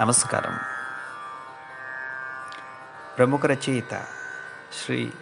నమస్కారం. 0.00 0.58
ప్రముఖ 3.18 3.40
రచయిత 3.46 4.06
శ్రీ 4.84 5.12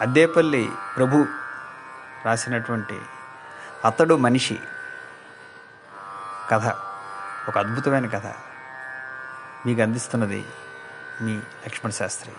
అద్దేపల్లి 0.00 0.72
ప్రభు 0.96 1.26
రాసినటువంటి 2.24 3.00
అతడు 3.84 4.14
మనిషి 4.14 4.60
కథ 6.50 6.66
ఒక 7.48 7.58
అద్భుతమైన 7.58 8.06
కథ 8.06 8.26
మీకు 9.66 9.82
అందిస్తున్నది 9.82 10.46
మీ 11.22 11.36
లక్ష్మణ్ 11.36 11.92
శాస్త్రి. 11.92 12.32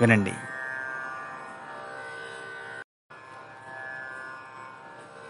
వినండి. 0.00 0.34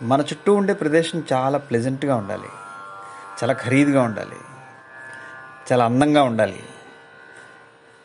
మన 0.03 0.21
చుట్టూ 0.21 0.55
ఉండే 0.55 0.73
ప్రదేశం 0.73 1.25
చాలా 1.33 1.59
ప్లెజెంట్గా 1.59 2.17
ఉండాలి. 2.17 2.49
చాలా 3.43 3.53
ఖరీదుగా 3.53 4.03
ఉండాలి. 4.03 4.37
చాలా 5.73 5.85
అందంగా 5.85 6.23
ఉండాలి. 6.23 6.63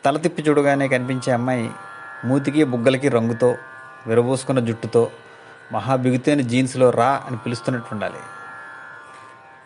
తల 0.04 0.16
తిప్పి 0.16 0.42
చూడగానే 0.42 0.88
కనిపించే 0.88 1.32
అమ్మాయి 1.32 1.70
మూతికి 2.24 2.64
బుగ్గలకి 2.64 3.08
రంగుతో 3.08 3.56
విరబోసుకున్న 4.06 4.60
జుట్టుతో 4.60 5.10
మహా 5.72 5.96
బిగుతైన 5.96 6.40
జీన్స్లో 6.40 6.90
రా 6.90 7.22
అని 7.26 7.36
పిలుస్తున్నట్టు 7.36 7.94
ఉండాలి. 7.94 8.18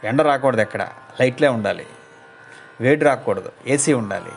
ఎండ 0.04 0.22
రాకూడదు 0.22 0.60
ఎక్కడ 0.60 0.88
లైట్లే 1.20 1.48
ఉండాలి. 1.48 1.86
వేడి 2.80 3.04
రాకూడదు 3.04 3.52
ఏసీ 3.66 3.92
ఉండాలి. 3.92 4.32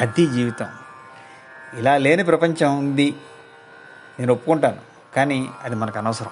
అది 0.00 0.26
జీవితం. 0.26 0.68
ఇలా 1.74 1.96
లేని 1.96 2.24
ప్రపంచం 2.24 2.78
ఉంది. 2.78 3.14
నేను 4.20 4.32
ఒప్పుకుంటాను 4.32 4.76
కానీ 5.16 5.50
అది 5.62 5.74
మనకు 5.74 5.98
అనవసరం. 5.98 6.30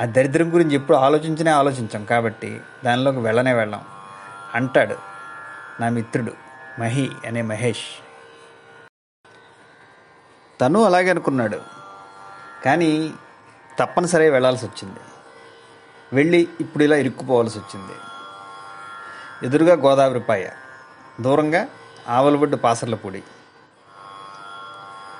ఆ 0.00 0.04
దరిద్రం 0.04 0.54
గురించి 0.54 0.74
ఎప్పుడు 0.74 0.96
ఆలోచించినే 0.96 1.50
ఆలోచించాం 1.50 2.04
కాబట్టి 2.04 2.60
దానిలోకి 2.84 3.18
వెళ్ళనే 3.18 3.52
వెళ్ళాం. 3.52 3.84
అంటాడు 4.54 4.96
నా 5.80 5.88
మిత్రుడు 5.88 6.32
మహి 6.80 7.10
అనే 7.26 7.42
మహేష్. 7.42 8.02
తను 10.60 10.82
అలాగే 10.82 11.10
అనుకున్నాడు. 11.10 11.60
కానీ 12.64 13.14
తప్పనిసరిగా 13.78 14.32
వెళ్ళాల్సి 14.32 14.66
వచ్చింది. 14.66 15.00
వెళ్ళి 16.12 16.48
ఇప్పుడు 16.60 16.84
ఇలా 16.84 16.96
ఇరుక్కుపోవాల్సి 16.96 17.58
వచ్చింది. 17.58 17.92
ఎదురుగా 19.46 19.74
గోదావరి 19.74 20.20
పాయ 20.20 20.48
దూరంగా 21.20 21.66
ఆవలబొడ్డు 22.08 22.56
పాసర్లపూడి. 22.56 23.22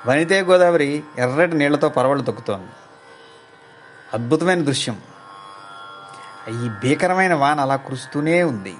వనితే 0.07 0.41
గోదావరి 0.41 1.03
ఎర్రటి 1.17 1.57
నీళ్ళతో 1.57 1.89
పరవళ్ళు 1.89 2.23
తొక్కుతోంది. 2.23 2.71
అద్భుతమైన 4.13 4.63
దృశ్యం. 4.63 5.01
ఈ 6.49 6.69
భీకరమైన 6.83 7.33
వాన 7.33 7.59
అలా 7.59 7.75
కురుస్తూనే 7.75 8.43
ఉంది. 8.43 8.75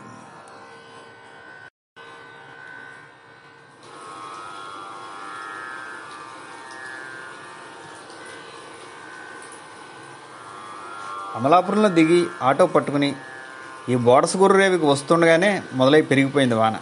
అమలాపురంలో 11.36 11.90
దిగి 11.90 12.28
ఆటో 12.42 12.66
పట్టుకుని 12.66 13.16
ఈ 13.90 13.96
బోడసగూరు 13.96 14.54
రేవికి 14.54 14.86
వస్తుండగానే 14.86 15.64
మొదలై 15.74 16.02
పెరిగిపోయింది 16.02 16.56
వాన. 16.56 16.78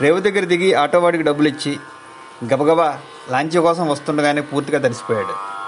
రేవు 0.00 0.20
దగ్గర 0.20 0.44
దిగి 0.44 0.74
ఆటో 0.74 0.98
వాడికి 0.98 1.24
డబ్బులు 1.24 1.48
ఇచ్చి 1.48 1.78
గబగబా 2.44 3.00
లాంచీ 3.30 3.60
కోసం 3.60 3.88
వస్తుండగానే 3.88 4.40
పూర్తిగా 4.40 4.78
తడిసిపోయాడు. 4.78 5.59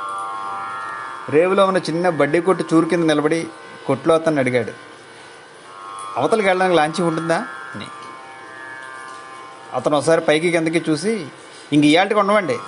రేవులో 1.29 1.67
ఉన్న 1.67 1.79
చిన్న 1.79 2.09
బడ్డీ 2.09 2.41
కొట్టు 2.41 2.65
చూరు 2.75 2.87
కింద 2.87 3.05
నిలబడి 3.05 3.49
కొట్లో 3.87 4.15
అతన్ని 4.15 4.41
అడిగాడు. 4.41 4.73
అవతలికి 6.17 6.49
వెళ్ళడానికి 6.49 6.77
లాంచీ 6.77 7.03
ఉంటుందా? 7.05 7.47
అని. 7.75 7.87
అతను 9.75 9.97
ఒకసారి 9.97 10.21
పైకి 10.21 10.51
కిందకి 10.51 10.91
చూసి 10.91 11.29
ఇంక 11.73 11.85
ఇయాల్టికి 11.85 12.21
ఉండవండి. 12.21 12.59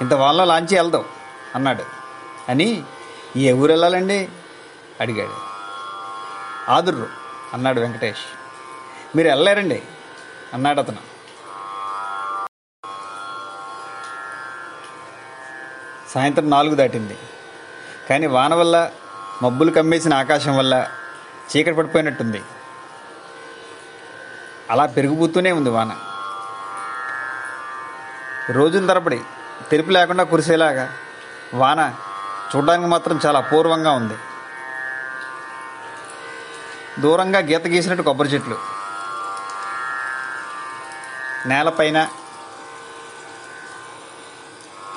ఇంత 0.00 0.12
వాళ్ళలో 0.12 0.44
లాంచీ 0.44 0.76
వెళ్దాం 0.76 1.04
అన్నాడు. 1.54 1.84
అని 2.48 2.82
ఏ 3.36 3.52
ఊరు 3.52 3.72
వెళ్ళాలండి? 3.72 4.28
అడిగాడు. 5.00 5.50
ఆదుర్రు 6.70 7.06
అన్నాడు 7.54 7.80
వెంకటేష్. 7.80 8.36
మీరు 9.16 9.28
వెళ్ళలేరండి 9.28 9.82
అన్నాడు 10.54 10.80
అతను. 10.80 11.10
సాయంత్రం 16.14 16.50
నాలుగు 16.50 16.74
దాటింది. 16.74 17.18
కానీ 18.10 18.26
వాన 18.26 18.54
వల్ల 18.54 18.90
మబ్బులు 19.42 19.70
కమ్మేసిన 19.70 20.14
ఆకాశం 20.14 20.56
వల్ల 20.56 20.88
చీకటి 21.50 21.76
పడిపోయినట్టుంది. 21.76 22.42
అలా 24.70 24.86
పెరిగిపోతూనే 24.86 25.52
ఉంది 25.52 25.70
వాన. 25.70 25.96
రోజుల 28.52 28.86
తరబడి 28.86 29.20
తెలుపు 29.70 29.90
లేకుండా 29.90 30.24
కురిసేలాగా 30.24 30.92
వాన 31.54 31.94
చూడడానికి 32.56 32.88
మాత్రం 32.88 33.20
చాలా 33.26 33.38
అపూర్వంగా 33.38 33.92
ఉంది. 33.92 34.14
దూరంగా 37.00 37.38
గీత 37.38 37.66
గీసినట్టు 37.66 38.02
కొబ్బరి 38.02 38.28
చెట్లు. 38.28 38.58
నేలపైన 41.46 42.08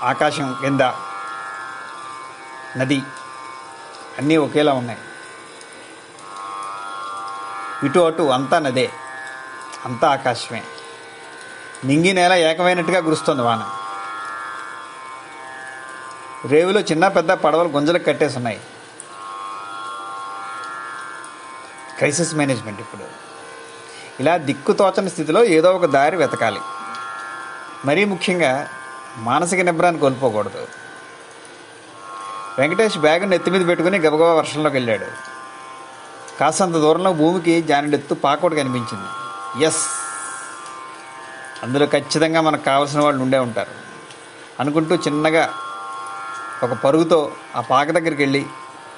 ఆకాశం 0.01 0.57
కింద 0.61 0.81
నది. 2.77 3.01
అన్నీ 4.17 4.37
ఒకేలా 4.37 4.73
ఉన్నాయి. 4.73 4.99
ఇటు 7.83 7.99
అటు 7.99 8.23
అంతా 8.23 8.59
నదే. 8.59 8.91
అంతా 9.85 10.09
ఆకాశమే. 10.11 10.63
నింగి 11.85 12.13
నేల 12.13 12.33
ఏకమైనట్టుగా 12.33 12.99
గురుస్తుంది 12.99 13.41
వాన. 13.41 13.69
రేవులో 16.47 16.79
చిన్న 16.79 17.07
పెద్ద 17.07 17.31
పడవలు 17.31 17.67
గుంజలకు 17.67 18.03
కట్టేసి 18.03 18.37
ఉన్నాయి 18.37 18.61
క్రైసిస్ 21.97 22.35
మేనేజ్మెంట్ 22.35 22.81
ఇప్పుడు. 22.81 23.03
ఇలా 24.19 24.37
దిక్కుతోచని 24.37 25.09
స్థితిలో 25.09 25.43
ఏదో 25.43 25.71
ఒక 25.71 25.85
దారి 25.85 26.15
వెతకాలి. 26.15 26.59
మరీ 27.85 28.05
ముఖ్యంగా 28.05 28.69
మానసిక 29.17 29.59
నిబ్రాన్ని 29.59 30.01
కోల్పోకూడదు. 30.01 30.67
వెంకటేష్ 32.59 32.97
బ్యాగ్ 32.97 33.29
నెత్తి 33.29 33.51
మీద 33.51 33.67
పెట్టుకుని 33.67 33.99
గబగబా 33.99 34.33
వర్షంలోకి 34.33 34.75
వెళ్ళాడు. 34.75 35.05
కాసంత 36.39 36.75
దూరంలో 36.75 37.13
భూమికి 37.13 37.61
జానెడెత్తు 37.61 38.13
పాకోటి 38.13 38.55
కనిపించింది. 38.55 39.07
ఎస్ 39.65 39.85
అందులో 41.63 41.85
ఖచ్చితంగా 41.87 42.41
మనకు 42.41 42.63
కావాల్సిన 42.63 42.99
వాళ్ళు 42.99 43.21
ఉండే 43.21 43.37
ఉంటారు. 43.37 43.71
అనుకుంటూ 44.59 44.95
చిన్నగా 44.95 45.53
ఒక 46.63 46.73
పరుగుతో 46.73 47.31
ఆ 47.55 47.61
పాక 47.61 47.91
దగ్గరికి 47.91 48.23
వెళ్ళి 48.23 48.45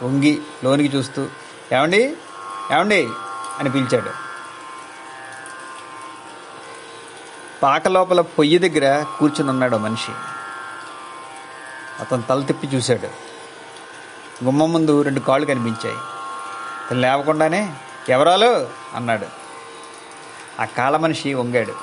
వంగి 0.03 0.41
లోనికి 0.63 0.97
చూస్తూ 0.97 1.27
ఏమండి? 1.73 2.17
ఏమండి? 2.71 3.09
అని 3.59 3.71
పిలిచాడు. 3.71 4.09
పాక 7.63 7.88
లోపల 7.88 8.21
పొయ్యి 8.21 8.57
దగ్గర 8.57 9.05
కూర్చుని 9.19 9.49
ఉన్నాడు 9.49 9.77
మనిషి. 9.77 10.11
అతను 11.99 12.21
తల 12.21 12.41
తిప్పి 12.41 12.67
చూశాడు. 12.67 13.34
గుమ్మం 14.44 14.73
ముందు 14.73 15.01
రెండు 15.01 15.19
కాళ్ళు 15.19 15.47
కనిపించాయి. 15.47 15.97
తను 16.91 17.01
లేవకుండానే 17.01 17.75
ఎవరాలు? 18.09 18.69
అన్నాడు. 18.96 19.25
ఆ 20.62 20.66
కాళ్ళ 20.66 20.97
మనిషి 20.97 21.34
వంగాడు. 21.34 21.75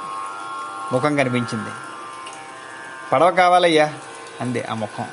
ముఖం 0.92 1.16
కనిపించింది. 1.16 1.70
పడవ 3.12 3.30
కావాలయ్యా 3.30 3.94
అంది 4.40 4.64
ఆ 4.64 4.74
ముఖం. 4.74 5.04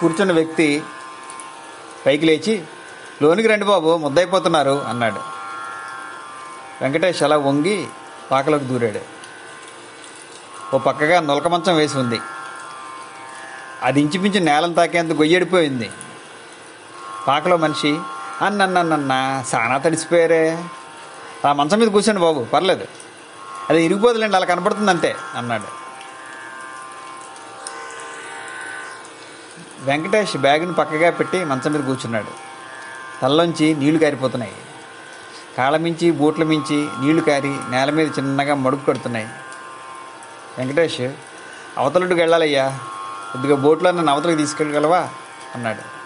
కూర్చున్న 0.00 0.32
వ్యక్తి 0.32 0.82
పైకి 2.06 2.26
లేచి 2.26 2.66
లోనికి 3.22 3.48
రండి 3.48 3.64
బాబు 3.64 3.96
ముద్దయిపోతున్నారు 3.96 4.84
అన్నాడు. 4.84 5.20
వెంకటేష్ 6.82 7.22
అలా 7.22 7.36
వంగి 7.36 7.88
పాకలోకి 8.30 8.64
దూరాడు. 8.64 9.00
ఓ 10.74 10.78
పక్కగా 10.78 11.20
నులక 11.20 11.48
మంచం 11.48 11.76
వేసి 11.76 11.98
ఉంది. 11.98 12.20
అది 13.82 14.00
ఇంచుమించు 14.00 14.40
నేలం 14.40 14.72
తాకేంత 14.72 15.12
గొయ్యడిపోయింది. 15.12 15.90
పాకలో 17.28 17.56
మనిషి 17.56 17.98
అన్నన్నన్న 18.44 19.44
సానా 19.48 19.78
తడిసిపోయారే. 19.78 20.64
ఆ 21.46 21.52
మంచం 21.52 21.78
మీద 21.78 21.88
కూర్చోండి 21.88 22.20
బాబు 22.20 22.44
పర్లేదు. 22.44 22.86
అది 23.70 23.84
ఇరిగిపోదులేండి 23.84 24.36
అలా 24.36 24.46
కనపడుతుంది 24.46 24.90
అంతే 24.90 25.16
అన్నాడు. 25.34 25.86
వెంకటేష్ 29.84 30.36
బ్యాగ్ని 30.36 30.72
పక్కగా 30.72 31.10
పెట్టి 31.10 31.44
మంచం 31.44 31.72
మీద 31.72 31.84
కూర్చున్నాడు. 31.84 32.26
తల్లోంచి 33.22 33.74
నీళ్ళు 33.74 33.98
కారిపోతున్నాయి. 33.98 34.52
కాళ్ళ 35.58 35.76
మించి 35.76 36.10
బూట్ల 36.10 36.42
మించి 36.42 36.88
నీళ్ళు 37.00 37.22
కారి 37.22 37.56
నేల 37.70 37.90
మీద 37.90 38.08
చిన్నగా 38.18 38.54
మడుగు 38.54 38.80
కడుతున్నాయి. 38.80 39.28
వెంకటేష్ 40.58 41.00
అవతలుడికి 41.78 42.20
వెళ్ళాలయ్యా. 42.20 42.78
కొద్దిగా 43.32 43.56
బోట్లో 43.56 43.90
నన్ను 43.90 44.12
అవతలకి 44.12 44.36
తీసుకెళ్ళగలవా? 44.36 45.08
అన్నాడు. 45.54 45.96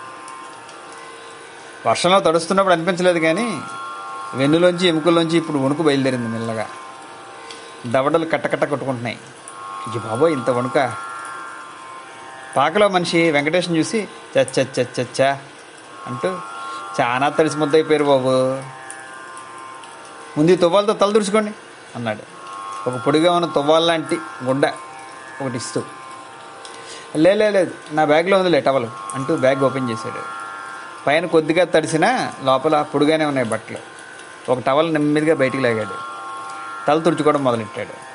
వర్షంలో 1.89 2.21
తడుస్తున్నప్పుడు 2.21 2.75
అనిపించలేదు 2.75 3.19
కానీ 3.19 3.61
వెన్నులోంచి 4.35 4.89
ఎముకల్లోంచి 4.89 5.37
ఇప్పుడు 5.37 5.59
వణుకు 5.59 5.83
బయలుదేరింది 5.83 6.29
మెల్లగా. 6.29 6.67
దవడలు 7.87 8.25
కట్టకట్ట 8.25 8.65
కొట్టుకుంటున్నాయి. 8.65 9.19
ఇది 9.89 9.99
బాబోయ్ 9.99 10.33
ఇంత 10.33 10.51
వణుక. 10.51 10.93
పాకలో 12.57 12.89
మనిషి 12.89 13.31
వెంకటేష్ని 13.31 13.79
చూసి 13.79 14.09
చచ్చచ్చచ్చచ్చా 14.39 15.39
అంటూ 16.07 16.29
చాలా 17.01 17.29
తడిసి 17.29 17.57
ముద్దయిపోయారు 17.57 18.05
బాబు. 18.05 18.29
ముందు 20.39 20.57
తువ్వాలతో 20.57 20.93
తల 20.93 21.13
తుడుచుకోండి 21.13 21.55
అన్నాడు. 21.97 22.23
ఒక 22.91 22.97
పొడిగా 23.07 23.33
ఉన్న 23.33 23.47
తువ్వాల 23.47 23.85
లాంటి 23.85 24.19
గుడ్డ 24.45 24.67
ఒకటి 25.43 25.57
ఇస్తూ. 25.57 25.83
లేదు 27.17 27.71
నా 27.93 28.05
బ్యాగ్లో 28.05 28.39
ఉందిలే 28.39 28.61
టవల్ 28.61 28.87
అంటూ 29.15 29.37
బ్యాగ్ 29.37 29.65
ఓపెన్ 29.65 29.91
చేశాడు. 29.91 30.41
పైన 31.07 31.27
కొద్దిగా 31.27 31.65
తడిసినా 31.65 32.33
లోపల 32.45 32.83
పొడుగానే 32.83 33.25
ఉన్నాయి 33.25 33.49
బట్టలు. 33.49 33.79
ఒక 34.53 34.59
టవల్ 34.59 34.93
నెమ్మదిగా 34.93 35.35
బయటికి 35.35 35.63
లాగాడు. 35.63 36.11
తల 36.87 36.99
తుడుచుకోవడం 36.99 37.45
మొదలెట్టాడు. 37.45 38.11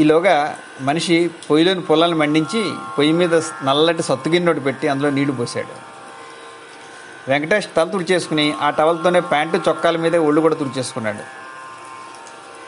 ఈలోగా 0.00 0.58
మనిషి 0.80 1.30
పొయ్యిలోని 1.50 1.80
పొలాలను 1.80 2.16
మండించి 2.16 2.72
పొయ్యి 2.98 3.12
మీద 3.12 3.34
నల్లటి 3.64 4.02
సత్తు 4.02 4.28
గిన్నె 4.28 4.52
పెట్టి 4.52 4.88
అందులో 4.88 5.10
నీళ్ళు 5.10 5.34
పోసాడు. 5.34 5.86
వెంకటేష్ 7.30 7.66
తల 7.76 7.84
తుడిచేసుకుని 7.84 8.54
ఆ 8.60 8.70
టవల్తోనే 8.70 9.20
ప్యాంటు 9.20 9.60
చొక్కాల 9.68 9.96
మీద 9.96 10.16
ఒళ్ళు 10.16 10.40
కూడా 10.40 10.54
తుడిచేసుకున్నాడు. 10.54 11.46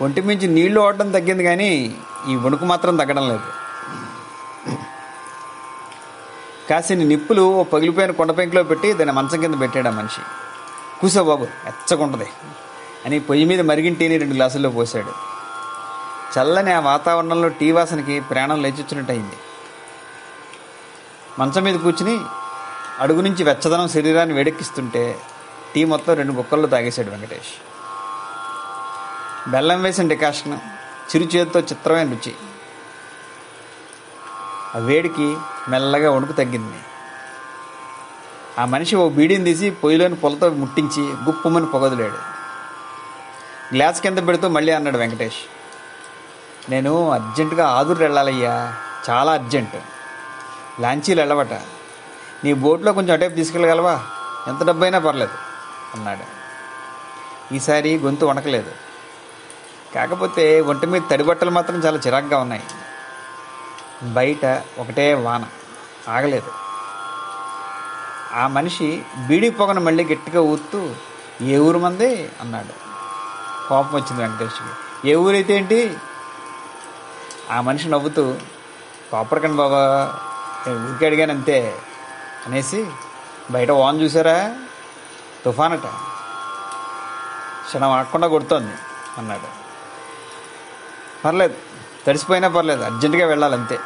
ఒంటి 0.05 0.21
మించి 0.21 0.49
నీళ్ళు 0.49 0.81
ఓడడం 0.81 1.11
తగ్గింది 1.11 1.45
కానీ 1.45 1.97
ఈ 2.29 2.37
వణుకు 2.37 2.65
మాత్రం 2.65 2.97
తగ్గడం 2.97 3.29
లేదు. 3.29 3.68
కాసిన 6.71 7.03
నిప్పులు 7.03 7.43
ఓ 7.43 7.63
పగిలిపోయిన 7.63 8.13
కొండ 8.13 8.33
పెంకులో 8.39 8.63
పెట్టి 8.63 8.93
దాన్ని 8.93 9.15
మంచం 9.15 9.41
కింద 9.41 9.61
పెట్టాడు 9.61 9.89
ఆ 9.89 9.91
మనిషి. 9.91 10.23
కూసో 11.01 11.25
బాబు 11.25 11.47
ఎచ్చకుంటది 11.67 12.29
అని 13.07 13.19
పొయ్యి 13.19 13.45
మీద 13.45 13.61
మరిగిన 13.61 13.95
టీని 13.95 14.19
రెండు 14.19 14.35
గ్లాసుల్లో 14.35 14.71
పోసాడు 14.71 15.13
చల్లని 16.35 16.73
ఆ 16.73 16.81
వాతావరణంలో 16.81 17.49
టీ 17.49 17.73
వాసనకి 17.73 18.21
ప్రాణం 18.21 18.63
లేచొచ్చినట్టు 18.63 19.13
అయింది 19.13 19.39
మంచం 21.39 21.65
మీద 21.65 21.77
కూర్చుని 21.79 22.17
అడుగు 23.01 23.21
నుంచి 23.21 23.43
వెచ్చదనం 23.45 23.89
శరీరాన్ని 23.89 24.35
వేడెక్కిస్తుంటే 24.35 25.19
టీ 25.75 25.85
మొత్తం 25.85 26.15
రెండు 26.15 26.33
బుక్కల్లో 26.33 26.69
తాగేశాడు 26.69 27.11
వెంకటేష్. 27.11 27.53
బెల్లం 29.51 29.83
వేసిన 29.83 30.09
డికాషన్ 30.09 30.59
చిరు 31.11 31.25
చేతితో 31.25 31.61
చిత్రమైన 31.61 32.11
రుచి. 32.11 32.35
ఆ 34.77 34.79
వేడికి 34.79 35.37
మెల్లగా 35.69 36.11
వణుకు 36.11 36.33
తగ్గింది. 36.33 36.79
ఆ 38.59 38.65
మనిషి 38.65 38.97
ఓ 38.97 39.09
బీడీని 39.09 39.45
తీసి 39.45 39.71
పొయ్యిలోని 39.71 40.15
పొలతో 40.15 40.51
ముట్టించి 40.51 41.03
గుప్పమని 41.03 41.67
పొగదిలాడు. 41.67 42.39
గ్లాస్ 43.75 44.01
కింద 44.01 44.19
పెడుతూ 44.19 44.49
మళ్ళీ 44.49 44.73
అన్నాడు 44.73 44.99
వెంకటేష్ 44.99 45.37
నేను 46.71 47.11
అర్జెంటుగా 47.11 47.67
ఆదురు 47.67 47.99
వెళ్ళాలయ్యా 47.99 48.75
చాలా 49.11 49.33
అర్జెంట్. 49.33 49.77
లాంచీలు 50.81 51.21
వెళ్ళవట. 51.21 51.53
నీ 52.45 52.53
బోట్లో 52.53 52.93
కొంచెం 52.93 53.13
అటేపు 53.13 53.35
తీసుకెళ్ళగలవా? 53.35 54.01
ఎంత 54.49 54.67
డబ్బైనా 54.67 54.99
పర్లేదు 54.99 55.33
అన్నాడు. 55.95 56.39
ఈసారి 57.55 57.99
గొంతు 57.99 58.27
వణకలేదు. 58.27 58.73
కాకపోతే 59.95 60.61
ఒంటి 60.61 60.87
మీద 60.87 61.03
తడి 61.11 61.25
బట్టలు 61.25 61.51
మాత్రం 61.51 61.77
చాలా 61.77 61.99
చిరాగ్గా 62.07 62.39
ఉన్నాయి. 62.39 62.63
బయట 64.03 64.63
ఒకటే 64.79 65.15
వాన. 65.15 65.47
ఆగలేదు. 66.09 66.53
ఆ 68.35 68.47
మనిషి 68.47 69.05
బీడీ 69.27 69.51
పొగను 69.51 69.81
మళ్ళీ 69.81 70.05
గట్టిగా 70.05 70.41
ఊత్తూ 70.41 70.95
ఏ 71.41 71.59
ఊరు 71.59 71.79
మంది? 71.79 72.31
అన్నాడు. 72.41 72.89
కోపం 73.69 73.95
వచ్చింది 73.95 74.23
వెంకటేష్కి. 74.23 75.11
ఏ 75.11 75.15
ఊరైతే 75.15 75.55
ఏంటి? 75.55 75.97
ఆ 77.51 77.61
మనిషి 77.61 77.89
నవ్వుతూ 77.89 78.37
కోపడకండి 79.11 79.57
బాబా 79.57 80.15
నేను 80.67 80.89
ఊరికి 80.89 81.07
అడిగాను 81.07 81.33
అంతే 81.33 81.79
అనేసి 82.47 82.87
బయట 83.51 83.71
వాన్ 83.71 84.01
చూసారా? 84.01 84.57
తుఫానట. 85.45 85.87
క్షణం 87.67 87.91
ఆడకుండా 87.91 88.29
కొడుతోంది 88.29 88.73
అన్నాడు. 89.19 89.69
పర్లేదు. 91.25 91.68
తడిసిపోయినా 92.07 92.49
పర్లేదు 92.49 92.83
అర్జెంటుగా 92.83 93.27
వెళ్ళాలి 93.27 93.55
అంతే 93.55 93.79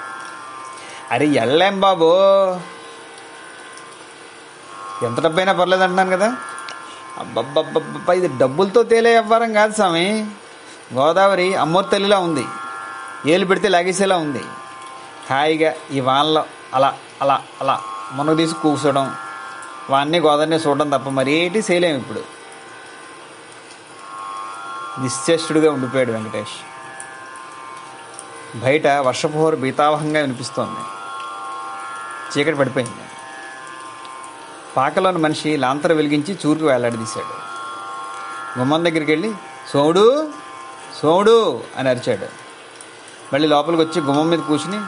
అరే 1.11 1.27
వెళ్ళాం 1.27 1.81
బాబు. 1.81 2.09
ఎంత 5.05 5.21
డబ్బైనా 5.21 5.53
పర్లేదు 5.53 5.83
అంటున్నాను 5.83 6.11
కదా. 6.11 6.37
అబ్బబ్బబ్బబ్బ 7.19 8.11
ఇది 8.11 8.39
డబ్బులతో 8.39 8.83
తేలే 8.83 9.11
వ్యాపారం 9.11 9.53
కాదు 9.53 9.73
స్వామి. 9.73 10.31
గోదావరి 10.95 11.55
అమ్మోర్తల్లిలా 11.55 12.19
ఉంది. 12.19 12.45
ఏలు 13.27 13.45
పెడితే 13.45 13.69
లాగేసేలా 13.69 14.17
ఉంది. 14.17 14.45
హాయిగా 15.31 15.75
ఈ 15.91 16.01
వానలో 16.01 16.45
అలా 16.75 16.95
అలా 17.23 17.43
అలా 17.61 17.81
మునగ 18.13 18.37
తీసి 18.37 18.55
కూర్చోడం 18.55 19.15
వాన్ని 19.91 20.19
గోదావరిని 20.21 20.57
చూడడం 20.57 20.91
తప్ప 20.91 21.09
మరేటి 21.09 21.59
చేయలేము 21.59 21.99
ఇప్పుడు. 21.99 22.23
నిశ్చేష్టుడిగా 25.01 25.73
ఉండిపోయాడు 25.73 26.13
వెంకటేష్. 26.13 26.72
బయట 28.55 28.87
వర్షపుహోరు 28.87 29.57
బీతావహంగా 29.57 30.21
వినిపిస్తోంది. 30.21 30.81
చీకటి 32.39 32.57
పడిపోయింది. 32.57 32.95
పాకలోని 34.77 35.19
మనిషి 35.19 35.57
లాంతర 35.57 35.93
వెలిగించి 35.93 36.39
చూరుకు 36.47 36.65
వేలాడదీశాడు. 36.65 37.53
గుమ్మం 38.59 38.85
దగ్గరికి 38.85 39.13
వెళ్ళి 39.13 39.35
సోముడు 39.73 40.31
సోముడు 41.03 41.63
అని 41.77 41.89
అరిచాడు. 41.89 42.27
మళ్ళీ 43.35 43.49
లోపలికి 43.49 43.83
వచ్చి 43.83 44.01
గుమ్మం 44.01 44.29
మీద 44.29 44.39
కూర్చుని 44.39 44.81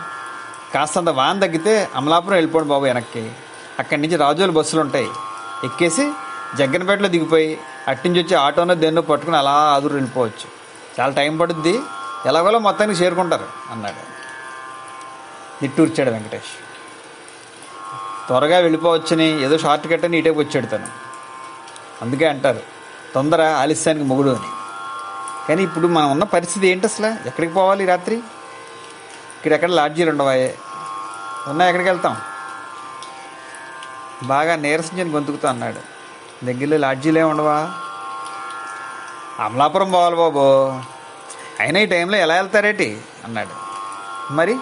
కాస్తంత 0.75 1.09
వాన 1.09 1.41
తగ్గితే 1.41 1.89
అమలాపురం 1.95 2.35
వెళ్ళిపోండి 2.35 2.69
బాబు 2.69 2.85
వెనక్కి. 2.85 3.33
అక్కడి 3.79 4.03
నుంచి 4.03 4.17
రాజోలు 4.17 4.53
బస్సులు 4.53 4.81
ఉంటాయి. 4.81 5.09
ఎక్కేసి 5.65 6.13
జగ్గనపేటలో 6.57 7.09
దిగిపోయి 7.09 7.61
అట్టించి 7.89 8.23
వచ్చి 8.23 8.37
ఆటోనో 8.37 8.75
దేన్నో 8.75 9.03
పట్టుకుని 9.03 9.37
అలా 9.37 9.51
ఆదురు 9.51 9.93
వెళ్ళిపోవచ్చు. 9.93 10.65
చాలా 11.01 11.13
టైం 11.13 11.37
పడుద్ది. 11.37 11.81
ఎలాగోలో 12.27 12.59
మొత్తానికి 12.59 13.05
చేరుకుంటారు 13.05 13.47
అన్నాడు. 13.71 14.15
నిట్టూర్చాడు 15.63 16.11
వెంకటేష్. 16.11 16.65
త్వరగా 18.27 18.59
వెళ్ళిపోవచ్చని 18.59 19.45
ఏదో 19.45 19.59
షార్ట్ 19.59 19.89
కట్ 19.89 20.05
అని 20.05 20.19
ఇటేపు 20.19 20.39
వచ్చాడు 20.39 20.67
తను. 20.67 20.87
అందుకే 22.03 22.27
అంటారు 22.27 22.61
తొందర 23.15 23.43
ఆలస్యానికి 23.43 24.05
మొగుడు 24.05 24.31
అని. 24.31 24.49
కానీ 25.49 25.63
ఇప్పుడు 25.63 25.87
మనం 25.87 26.11
ఉన్న 26.11 26.25
పరిస్థితి 26.25 26.69
ఏంటి 26.69 26.87
అసలు? 26.87 27.29
ఎక్కడికి 27.29 27.53
పోవాలి 27.53 27.85
ఈ 27.85 27.87
రాత్రి? 27.87 28.17
ఇక్కడెక్కడ 28.17 29.71
లాడ్జీలు 29.71 30.11
ఉండవాయే? 30.11 30.59
ఉన్నా 31.49 31.69
ఎక్కడికి 31.69 31.91
వెళ్తాం? 31.91 32.17
బాగా 34.23 34.57
నీరసించని 34.57 35.11
గొంతుకుతో 35.11 35.49
అన్నాడు. 35.49 35.81
దగ్గరలో 36.45 36.77
లాడ్జీలే 36.77 37.23
ఉండవా? 37.23 37.71
అమలాపురం 39.45 39.91
పోవాలి 39.91 40.17
బాబు. 40.17 40.94
అయినా 41.61 41.81
ఈ 41.81 41.87
టైంలో 41.87 42.19
ఎలా 42.19 42.35
వెళ్తారేటి? 42.35 43.01
అన్నాడు. 43.25 43.65
మరి? 44.33 44.59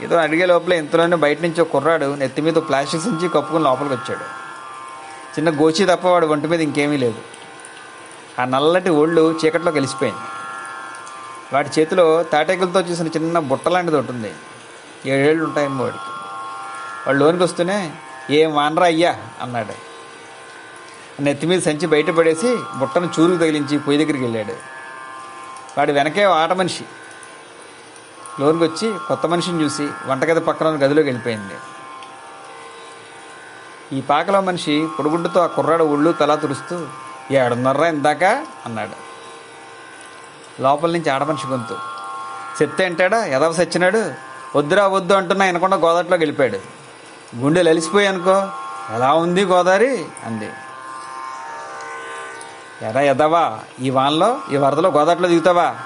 ఏదో 0.00 0.16
అడిగే 0.16 0.46
లోపల 0.46 0.72
ఇంతలోనే 0.72 1.16
బయట 1.16 1.42
నుంచి 1.42 1.60
ఒక 1.60 1.70
కుర్రాడు 1.70 2.14
నెత్తి 2.14 2.42
మీద 2.42 2.54
ప్లాస్టిక్ 2.54 3.06
నుంచి 3.06 3.28
కప్పుకుని 3.28 3.64
లోపలికి 3.64 3.94
వచ్చాడు. 3.94 4.24
చిన్న 5.40 5.50
గోచి 5.50 5.86
తప్ప 5.86 6.06
వాడు 6.06 6.26
ఒంటి 6.26 6.46
మీద 6.46 6.60
ఇంకేమీ 6.60 6.96
లేదు. 6.96 7.14
ఆ 8.40 8.44
నల్లటి 8.44 8.90
ఒళ్ళు 8.90 9.40
చీకట్లో 9.44 9.72
కలిసిపోయింది. 9.72 10.20
వాడి 11.52 11.80
చేతిలో 11.80 12.22
తాటేకులతో 12.22 12.80
చేసిన 12.80 13.06
చిన్న 13.06 13.38
బుట్ట 13.38 13.68
లాంటిది 13.68 13.96
ఒకటి 13.96 14.12
ఉంది. 14.12 14.32
ఏడేళ్ళు 15.06 15.44
ఉంటాయేమో 15.44 15.84
వాడికి. 15.84 16.02
వాడు 17.06 17.18
లోనికి 17.18 17.42
వస్తూనే 17.42 17.92
ఏం 18.30 18.54
వానరా 18.54 18.84
అయ్యా? 18.84 19.18
అన్నాడు. 19.42 19.91
నెత్తి 21.20 21.46
మీద 21.46 21.60
సంచి 21.62 21.86
బయటపడేసి 21.86 22.56
బుట్టను 22.76 23.10
చూరుకు 23.20 23.38
తగిలించి 23.38 23.78
పొయ్యి 23.78 24.04
దగ్గరికి 24.04 24.24
వెళ్ళాడు. 24.24 24.52
వాడి 25.78 25.92
వెనకే 25.92 26.22
ఆట 26.22 26.52
మనిషి. 26.52 26.84
లోనికి 28.40 28.64
వచ్చి 28.64 28.98
కొత్త 29.08 29.26
మనిషిని 29.26 29.64
చూసి 29.64 29.88
వంటగది 30.06 30.40
పక్కన 30.40 30.66
గదిలోకి 30.66 31.08
వెళ్ళిపోయింది. 31.08 31.54
ఈ 33.98 34.00
పాకలో 34.00 34.40
మనిషి 34.40 34.88
పొడుగుడ్డుతో 34.98 35.40
ఆ 35.40 35.46
కుర్రాడు 35.46 35.84
ఒళ్ళు 35.84 36.12
తలా 36.12 36.34
తుడుస్తూ 36.34 36.86
ఏడున్నర్రా 37.30 37.88
ఇందాక? 37.88 38.24
అన్నాడు. 38.66 39.12
లోపల 40.62 40.90
నుంచి 40.90 41.10
ఆడమనిషి 41.10 41.46
గొంతు. 41.46 41.74
చెప్తే 42.62 42.84
అంటాడా? 42.84 43.26
ఎదవ 43.26 43.52
సచ్చినాడు? 43.52 44.14
వద్దురా 44.56 44.86
వద్దు 44.86 45.14
అంటున్నా 45.14 45.46
వినకుండా 45.46 45.76
గోదావరిలోకి 45.76 46.22
వెళ్ళిపోయాడు. 46.22 46.58
గుండెలు 47.36 47.68
అలిసిపోయి 47.68 48.06
అనుకో. 48.06 48.48
ఎలా 48.94 49.14
ఉంది 49.14 49.44
గోదావరి? 49.44 50.04
అంది. 50.26 50.50
ఎరా 52.82 53.00
ఎదవా 53.00 53.60
ఈ 53.80 53.90
వానలో 53.90 54.40
ఈ 54.52 54.56
వరదలో 54.56 54.90
గోదావరిలో 54.90 55.28
దిగుతావా? 55.28 55.76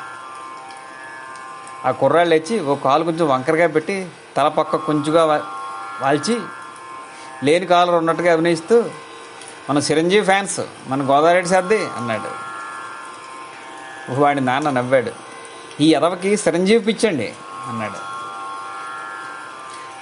ఆ 1.85 1.91
కుర్రాళ్ళు 1.91 2.35
వచ్చి 2.35 2.61
ఓ 2.61 2.75
కాలు 2.75 3.05
కొంచెం 3.05 3.29
వంకరగా 3.29 3.67
పెట్టి 3.67 4.09
తల 4.37 4.49
పక్క 4.49 4.77
కొంచెంగా 4.77 5.25
వాల్చి 6.03 6.41
లేని 7.45 7.67
కాలు 7.67 7.93
ఉన్నట్టుగా 7.93 8.33
అభినయిస్తూ 8.33 8.85
మన 9.71 9.79
చిరంజీవి 9.79 10.25
ఫ్యాన్స్ 10.25 10.61
మన 10.87 11.01
గోదావరి 11.03 11.49
సర్ది 11.49 11.87
అన్నాడు. 11.87 12.31
వాడి 14.21 14.41
నాన్న 14.41 14.71
నవ్వాడు. 14.71 15.13
ఈ 15.81 15.95
ఎదవకి 15.95 16.29
చిరంజీవి 16.29 16.85
పిచ్చండి 16.85 17.35
అన్నాడు. 17.69 17.99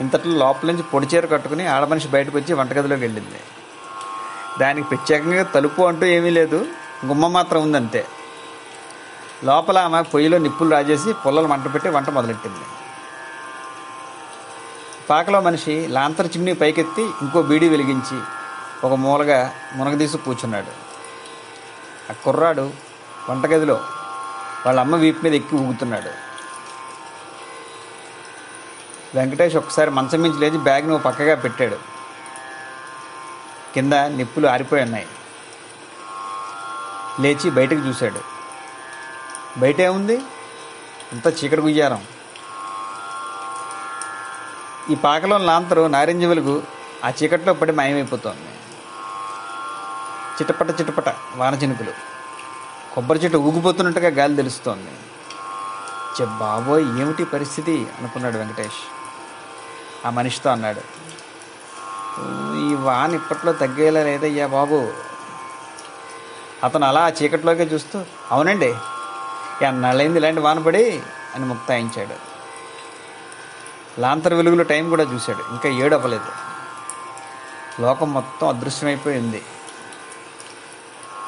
ఇంతట్లో 0.00 0.38
లోపల 0.38 0.68
నుంచి 0.68 0.82
పొడి 0.82 1.06
చీర 1.06 1.26
కట్టుకుని 1.26 1.66
ఆడమనిషి 1.66 2.08
బయటకు 2.08 2.38
వచ్చి 2.38 2.54
వంటగదిలోకి 2.54 3.02
వెళ్ళింది. 3.02 3.40
దానికి 4.60 4.88
ప్రత్యేకంగా 4.88 5.42
తలుపు 5.42 5.82
అంటూ 5.82 6.06
ఏమీ 6.06 6.30
లేదు. 6.30 6.66
గుమ్మ 7.06 7.26
మాత్రం 7.26 7.62
ఉందంతే. 7.62 8.06
లోపల 9.44 9.78
ఆమె 9.78 10.02
పొయ్యిలో 10.02 10.38
నిప్పులు 10.38 10.70
రాజేసి 10.70 11.12
పుల్లలు 11.12 11.48
మంట 11.48 11.74
పెట్టి 11.74 11.88
వంట 11.88 12.10
మొదలెట్టింది. 12.10 12.64
పాకలో 15.10 15.40
మనిషి 15.40 15.86
లాంతర్ 15.90 16.26
చిమ్ని 16.26 16.54
పైకెత్తి 16.54 17.02
ఇంకో 17.02 17.42
బీడీ 17.42 17.68
వెలిగించి 17.68 18.20
ఒక 18.84 18.92
మూలగా 18.92 19.54
మునగదీసి 19.74 20.18
కూర్చున్నాడు. 20.18 20.72
ఆ 22.10 22.14
కుర్రాడు 22.24 22.72
వంటగదిలో 23.30 23.80
వాళ్ళ 24.66 24.80
అమ్మ 24.80 24.96
వీపు 24.96 25.24
మీద 25.24 25.34
ఎక్కి 25.34 25.56
ఊగుతున్నాడు. 25.56 26.10
వెంకటేష్ 29.14 29.56
ఒకసారి 29.56 29.90
మంచం 29.90 30.22
మించి 30.22 30.38
లేచి 30.38 30.58
బ్యాగ్ను 30.58 30.98
పక్కగా 30.98 31.34
పెట్టాడు. 31.34 31.76
కింద 33.74 33.92
నిప్పులు 33.92 34.46
ఆరిపోయి 34.46 34.82
ఉన్నాయి. 34.82 35.06
లేచి 37.20 37.50
బయటకు 37.50 37.80
చూశాడు. 37.80 38.20
బయట 39.60 39.80
ఏముంది 39.80 40.16
అంతా 41.12 41.30
చీకటి 41.30 41.60
గుయ్యారం. 41.60 42.04
ఈ 44.90 44.94
పాకలో 44.94 45.38
లాంతరు 45.38 45.86
నారింజ 45.86 46.24
వెలుగు 46.24 46.62
ఆ 47.04 47.08
చీకట్లో 47.08 47.52
పడి 47.52 47.72
మాయమైపోతోంది. 47.72 48.48
చిటపట 50.34 50.80
చిటపట 50.80 51.14
వాన 51.36 51.54
చినుకులు. 51.54 51.92
కొబ్బరి 52.94 53.18
చెట్టు 53.18 53.38
ఊగిపోతున్నట్టుగా 53.38 54.08
గాలి 54.08 54.36
తెలుస్తోంది. 54.36 54.90
చె 56.20 56.24
బాబోయ్ 56.24 57.00
ఏమిటి 57.00 57.24
పరిస్థితి? 57.24 57.86
అనుకున్నాడు 57.98 58.38
వెంకటేష్. 58.38 58.96
ఆ 60.06 60.10
మనిషితో 60.10 60.50
అన్నాడు. 60.50 60.80
ఈ 62.56 62.74
వాన 62.74 63.14
ఇప్పట్లో 63.14 63.52
తగ్గేలా 63.52 64.02
లేదయ్యా 64.02 64.46
బాబు. 64.46 65.03
అతను 66.64 66.86
అలా 66.86 67.04
ఆ 67.04 67.08
చీకట్లోకే 67.08 67.62
చూస్తూ 67.62 68.04
అవునండి 68.30 68.74
ఎన్నాళ్ళైంది 69.62 70.18
ఇలాంటి 70.18 70.40
వాన 70.40 70.58
పడి 70.58 71.02
అని 71.34 71.44
ముక్తాయించాడు. 71.44 72.16
లాంతర్ 74.00 74.34
వెలుగులో 74.34 74.62
టైం 74.62 74.90
కూడా 74.90 75.02
చూశాడు 75.02 75.42
ఇంకా 75.50 75.68
ఏడు 75.68 75.94
అవ్వలేదు 75.94 76.30
లోకం 77.82 78.12
మొత్తం 78.12 78.48
అదృశ్యమైపోయింది 78.48 79.42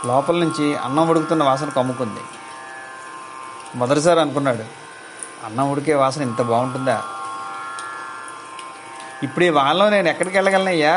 లోపల 0.07 0.37
నుంచి 0.37 0.76
అన్నం 0.76 1.09
ఉడుకుతున్న 1.09 1.45
వాసన 1.45 1.69
కమ్ముకుంది. 1.69 2.21
మొదటిసారి 3.75 4.21
అనుకున్నాడు 4.21 4.64
అన్నం 5.45 5.71
ఉడికే 5.71 5.95
వాసన 5.95 6.23
ఇంత 6.23 6.43
బాగుంటుందా? 6.43 7.05
ఇప్పుడు 9.23 9.45
ఈ 9.45 9.49
వానలో 9.49 9.90
నేను 9.90 10.09
ఎక్కడికి 10.09 10.37
వెళ్ళగలనయ్యా? 10.38 10.95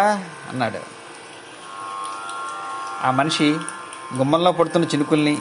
అన్నాడు. 0.49 0.79
ఆ 3.03 3.11
మనిషి 3.11 3.57
గుమ్మంలో 4.15 4.51
పడుతున్న 4.51 4.85
చినుకుల్ని 4.85 5.37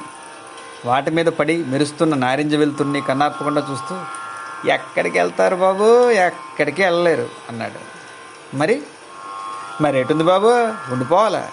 వాటి 0.85 1.11
మీద 1.11 1.27
పడి 1.27 1.65
మెరుస్తున్న 1.65 2.15
నారింజ 2.15 2.55
వెలుతుర్ని 2.55 3.01
కన్నార్పకుండా 3.01 3.69
చూస్తూ 3.71 4.01
ఎక్కడికి 4.69 5.19
వెళ్తారు 5.19 5.57
బాబు? 5.57 6.11
ఎక్కడికి 6.11 6.83
వెళ్ళలేరు? 6.83 7.29
అన్నాడు. 7.49 7.99
మరి? 8.57 8.83
మరి 9.81 9.99
ఎటుంది 9.99 10.25
బాబు? 10.25 10.47
ఉండిపోవాలా? 10.93 11.51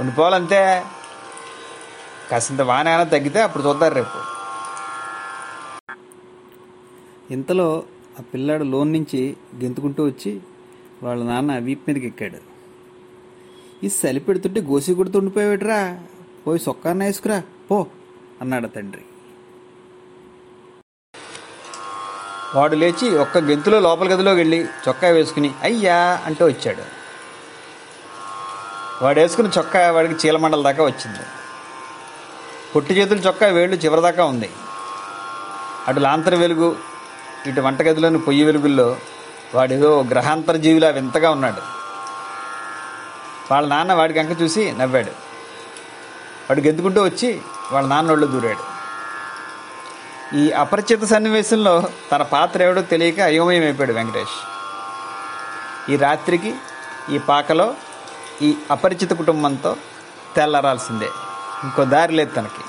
ఉండిపోవాలంతే 0.00 0.82
కాసింత 2.30 2.60
వాన 2.60 2.88
ఏమైనా 2.88 3.04
తగ్గితే 3.04 3.42
అప్పుడు 3.42 3.64
చూద్దారు 3.64 3.94
రేపు. 3.94 4.38
ఇంతలో 7.32 7.82
ఆ 8.18 8.22
పిల్లాడు 8.34 8.64
లోన్ 8.64 8.92
నుంచి 8.92 9.36
గెంతుకుంటూ 9.62 10.04
వచ్చి 10.04 10.40
వాళ్ళ 11.02 11.24
నాన్న 11.24 11.58
వీపు 11.58 11.90
మీదకి 11.90 12.06
ఎక్కాడు. 12.06 12.58
ఈ 13.84 13.88
చలి 13.88 14.20
పెడుతుంటే 14.20 14.60
గోసి 14.60 14.94
కొడుతూ 14.94 15.18
ఉండిపోయాడురా. 15.18 16.00
పోయి 16.48 16.60
సొక్కాన్న 16.60 17.04
వేసుకురా 17.04 17.42
పో 17.70 17.86
అన్నాడు 18.40 18.66
తండ్రి. 18.66 19.02
వాడు 22.54 22.74
లేచి 22.74 23.18
ఒక్క 23.18 23.38
గెంతులో 23.38 23.80
లోపల 23.80 24.14
గదిలోకి 24.14 24.36
వెళ్ళి 24.36 24.64
చొక్కా 24.64 25.08
వేసుకుని 25.08 25.54
అయ్యా 25.62 26.22
అంటూ 26.26 26.46
వచ్చాడు. 26.46 26.84
వాడు 29.04 29.20
వేసుకున్న 29.20 29.50
చొక్కా 29.58 29.90
వాడికి 29.90 30.26
చీలమండల 30.26 30.62
దాకా 30.62 30.84
వచ్చింది. 30.84 31.18
పొట్టి 32.74 32.94
చేతులు 32.94 33.18
చొక్కా 33.18 33.46
వేళ్ళు 33.46 33.76
చివరిదాకా 33.76 34.24
ఉంది. 34.24 34.50
అటు 35.88 36.00
లాంతర 36.00 36.34
వెలుగు 36.34 36.76
ఇటు 37.46 37.60
వంటగదిలోని 37.60 38.18
పొయ్యి 38.18 38.44
వెలుగుల్లో 38.44 38.96
వాడేదో 39.54 40.02
గ్రహాంతర 40.02 40.56
జీవిలా 40.56 40.88
వింతగా 40.88 41.30
ఉన్నాడు. 41.30 41.62
వాళ్ళ 43.52 43.68
నాన్న 43.68 43.92
వాడికి 43.92 44.18
అంక 44.18 44.42
చూసి 44.42 44.72
నవ్వాడు. 44.78 45.27
వాడు 46.50 46.60
గెంతుకుంటూ 46.60 47.02
వచ్చి 47.02 47.42
వాళ్ళ 47.72 47.88
నాన్నోళ్ళు 47.88 48.26
దూరాడు. 48.26 48.78
ఈ 50.36 50.50
అపరిచిత 50.50 51.04
సన్నివేశంలో 51.04 51.88
తన 52.12 52.22
పాత్ర 52.22 52.62
ఎవడో 52.62 52.82
తెలియక 52.82 53.20
అయోమయం 53.20 53.62
అయిపోయాడు 53.62 53.92
వెంకటేష్. 53.92 54.36
ఈ 55.90 55.96
రాత్రికి 55.96 56.54
ఈ 57.10 57.18
పాకలో 57.18 57.74
ఈ 58.42 58.56
అపరిచిత 58.70 59.10
కుటుంబంతో 59.10 59.76
తెల్లరాల్సిందే. 60.36 61.08
ఇంకో 61.64 61.84
దారి 61.84 62.12
లేదు 62.12 62.34
తనకి. 62.34 62.64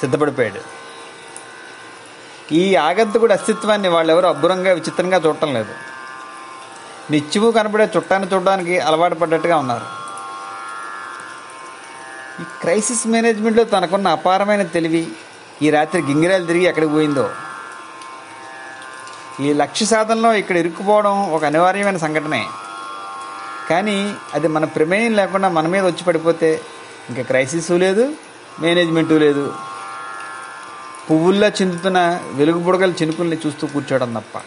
సిద్ధపడిపోయాడు. 0.00 0.60
ఈ 2.54 2.74
ఆగంతకుడి 2.74 3.32
అస్తిత్వాన్ని 3.32 3.88
వాళ్ళెవరూ 3.88 4.28
అబ్బురంగా 4.28 4.72
విచిత్రంగా 4.72 5.18
చూడటం 5.18 5.54
లేదు. 5.54 5.74
నిత్యము 7.10 7.50
కనబడే 7.50 7.90
చుట్టాన్ని 7.96 8.34
చూడడానికి 8.34 8.78
అలవాటు 8.78 9.14
పడ్డట్టుగా 9.14 9.56
ఉన్నారు. 9.56 10.03
ఈ 12.40 12.44
క్రైసిస్ 12.60 13.06
మేనేజ్మెంట్లో 13.06 13.64
తనకున్న 13.64 14.08
అపారమైన 14.08 14.62
తెలివి 14.62 15.08
ఈ 15.62 15.70
రాత్రి 15.70 16.02
గింగిరాలు 16.02 16.46
తిరిగి 16.46 16.64
ఎక్కడికి 16.64 16.92
పోయిందో. 16.92 17.30
ఈ 19.40 19.52
లక్ష్య 19.52 19.86
సాధనలో 19.86 20.34
ఇక్కడ 20.34 20.56
ఇరుక్కుపోవడం 20.56 21.30
ఒక 21.32 21.44
అనివార్యమైన 21.44 21.96
సంఘటనే. 21.96 22.46
కానీ 23.70 24.16
అది 24.34 24.48
మన 24.48 24.64
ప్రమేయం 24.64 25.16
లేకుండా 25.16 25.48
మన 25.48 25.66
మీద 25.66 25.84
వచ్చి 25.86 26.04
పడిపోతే 26.04 26.60
ఇంకా 27.08 27.22
క్రైసిస్ 27.22 27.70
లేదు 27.70 28.12
మేనేజ్మెంటు 28.60 29.14
లేదు. 29.14 29.54
పువ్వుల్లో 31.10 31.48
చిందుతున్న 31.48 32.20
వెలుగు 32.32 32.58
బుడగల 32.58 32.90
చినుకుల్ని 32.90 33.38
చూస్తూ 33.46 33.66
కూర్చోవడం 33.66 34.14
తప్ప. 34.14 34.42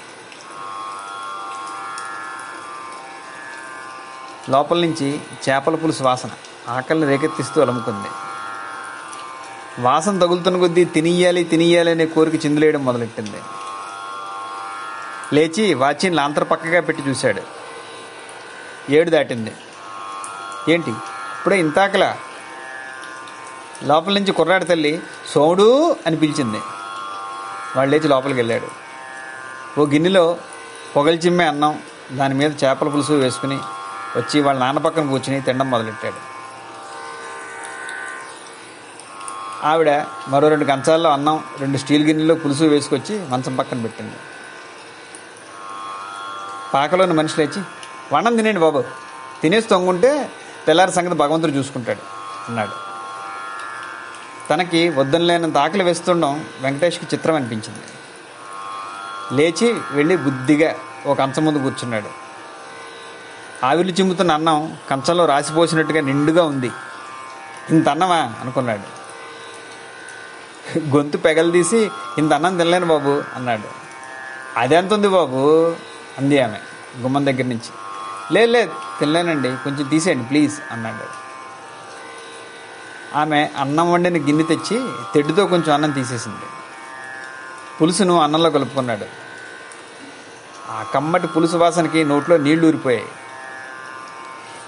లోపల 4.49 4.77
నుంచి 4.77 5.19
చేపల 5.49 5.75
పులుసు 5.75 6.03
వాసన. 6.03 6.29
ఆకలిని 6.69 7.05
రేకెత్తిస్తూ 7.05 7.61
అలముకుంది. 7.61 8.07
వాసన 9.81 10.19
తగులుతున్న 10.19 10.57
కొద్దీ 10.57 10.85
తినియాలి 10.85 11.43
తినియాలి 11.43 11.91
అనే 11.91 12.05
కోరిక 12.05 12.45
చిందులేయడం 12.45 12.85
మొదలెట్టింది. 12.85 13.41
లేచి 15.33 15.73
వాచిని 15.73 16.15
లాంతర 16.15 16.43
పక్కగా 16.43 16.81
పెట్టి 16.81 17.03
చూశాడు. 17.09 17.41
ఏడు 18.89 19.09
దాటింది. 19.09 19.53
ఏంటి? 20.69 20.91
ఇప్పుడే 20.91 21.59
ఇంతాకలా 21.59 22.17
లోపల 23.83 24.13
నుంచి 24.13 24.31
కుర్రాడి 24.31 24.65
తల్లి 24.65 25.01
సోముడు 25.33 25.95
అని 26.07 26.15
పిలిచింది. 26.15 26.61
వాళ్ళు 27.75 27.95
లేచి 27.95 28.07
లోపలికి 28.07 28.39
వెళ్ళాడు. 28.39 28.67
ఓ 29.79 29.85
గిన్నెలో 29.85 30.37
పొగలు 30.95 31.15
చిమ్మే 31.15 31.45
అన్నం 31.45 31.79
దాని 32.11 32.33
మీద 32.33 32.63
చేపల 32.63 32.87
పులుసు 32.87 33.13
వేసుకుని 33.13 33.59
వచ్చి 34.17 34.41
వాళ్ళ 34.41 34.59
నాన్న 34.59 34.79
పక్కన 34.79 35.09
కూర్చుని 35.09 35.41
తినడం 35.41 35.71
మొదలెట్టాడు. 35.71 36.36
ఆవిడ 39.63 39.89
మరో 40.27 40.47
రెండు 40.47 40.65
కంచాల్లో 40.65 41.09
అన్నం 41.09 41.43
రెండు 41.59 41.77
స్టీల్ 41.77 42.05
గిన్నెలో 42.05 42.35
పులుసు 42.35 42.63
వేసుకొచ్చి 42.63 43.25
మంచం 43.29 43.55
పక్కన 43.55 43.81
పెట్టింది. 43.81 44.15
పాకలోని 46.73 47.13
మనిషి 47.13 47.41
లేచి 47.41 47.61
వనం 48.13 48.35
తినేయండి 48.35 48.61
బాబు. 48.61 48.83
తినేసి 49.41 49.67
తొంగుంటే 49.67 50.31
తెల్లారి 50.67 50.91
సంగతి 50.91 51.13
భగవంతుడు 51.13 51.51
చూసుకుంటాడు 51.51 51.99
అన్నాడు. 52.47 52.71
తనకి 54.49 54.89
వద్దన 54.89 55.19
లేనంత 55.19 55.57
ఆకలి 55.57 55.83
వేస్తుండడం 55.83 56.45
వెంకటేష్కి 56.61 57.07
చిత్రం 57.13 57.35
అనిపించింది. 57.35 57.83
లేచి 59.35 59.75
వెళ్ళి 59.91 60.17
బుద్ధిగా 60.17 60.75
ఒక 61.05 61.17
కంచం 61.17 61.45
ముందు 61.45 61.59
కూర్చున్నాడు. 61.59 62.27
ఆవిరి 63.65 63.89
చిమ్ముతున్న 63.89 64.31
అన్నం 64.31 64.77
కంచంలో 64.89 65.25
రాసిపోసినట్టుగా 65.25 66.01
నిండుగా 66.01 66.43
ఉంది. 66.43 66.71
ఇంత 67.69 67.89
అన్నమా? 67.89 68.15
అనుకున్నాడు. 68.15 69.06
గొంతు 70.79 71.17
పెగలు 71.17 71.51
తీసి 71.51 71.91
ఇంత 72.17 72.33
అన్నం 72.33 72.57
తినలేను 72.57 72.85
బాబు 72.85 73.23
అన్నాడు. 73.35 73.69
అదెంత 74.59 74.93
ఉంది 74.93 75.07
బాబు 75.07 75.75
అంది 76.17 76.39
ఆమె 76.39 76.57
గుమ్మం 77.01 77.25
దగ్గర 77.25 77.43
నుంచి. 77.43 77.71
లేదు 78.31 78.51
లేదు 78.51 78.71
తినలేనండి 78.99 79.49
కొంచెం 79.49 79.87
తీసేయండి 79.87 80.23
ప్లీజ్ 80.23 80.59
అన్నాడు. 80.71 81.27
ఆమె 83.17 83.49
అన్నం 83.57 83.91
వండిన 83.91 84.17
గిన్నె 84.17 84.43
తెచ్చి 84.43 84.87
తెడ్డుతో 85.13 85.45
కొంచెం 85.45 85.73
అన్నం 85.73 85.91
తీసేసింది. 85.91 86.47
పులుసును 87.81 88.21
అన్నంలో 88.21 88.49
కలుపుకున్నాడు. 88.49 89.05
ఆ 90.71 90.85
కమ్మటి 90.93 91.27
పులుసు 91.27 91.57
వాసనకి 91.57 92.03
నోట్లో 92.03 92.37
నీళ్ళు 92.37 92.67
ఊరిపోయాయి. 92.67 93.05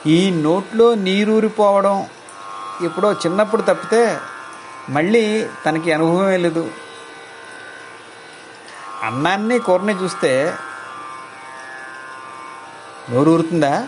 ఈ 0.08 0.30
నోట్లో 0.30 0.96
నీరూరిపోవడం 0.96 2.08
ఎప్పుడో 2.82 3.14
చిన్నప్పుడు 3.14 3.62
తప్పితే 3.62 4.20
మళ్ళీ 4.90 5.50
తనకి 5.66 5.94
అనుభవమే 5.94 6.38
లేదు. 6.38 6.72
అన్నాన్ని 9.04 9.60
కూరని 9.60 9.94
చూస్తే 9.94 10.56
నోరు 13.10 13.30
ఊరుతుందా 13.30 13.88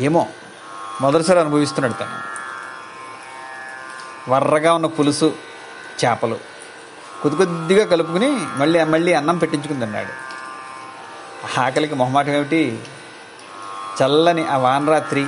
ఏమో. 0.00 0.28
మొదటిసారి 1.00 1.40
అనుభవిస్తున్నాడు 1.40 1.92
తను. 1.92 2.34
వర్రగా 4.30 4.74
ఉన్న 4.74 4.86
పులుసు 4.86 5.36
చేపలు. 6.04 6.38
కొద్ది 7.22 7.36
కొద్దిగా 7.36 7.86
కలుపుకుని 7.86 8.30
మళ్ళీ 8.30 8.84
మళ్ళీ 8.84 9.12
అన్నం 9.12 9.38
పెట్టించుకుని 9.38 9.80
తిన్నాడు 9.80 10.34
ఆకలికి 11.60 11.94
మొహమాటం 11.94 12.30
ఏమిటి? 12.30 12.84
చల్లని 14.02 14.48
ఆ 14.48 14.56
వానరాత్రి 14.56 15.26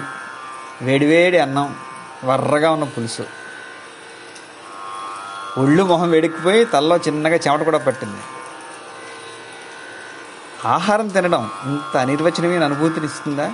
వేడివేడి 0.82 1.38
అన్నం 1.38 1.76
వర్రగా 2.24 2.70
ఉన్న 2.70 2.84
పులుసు. 2.84 3.45
ఒళ్ళు 5.58 5.82
మొహం 5.82 6.10
వేడెక్కిపోయి 6.10 6.64
తలలో 6.64 6.96
చిన్నగా 6.96 7.34
చెమట 7.34 7.60
కూడా 7.60 7.78
పట్టింది. 7.78 8.20
ఆహారం 10.68 11.08
తినడం 11.08 11.50
ఇంత 11.64 11.96
అనిర్వచనమైన 11.96 12.64
అనుభూతిని 12.64 13.06
ఇస్తుందా? 13.06 13.52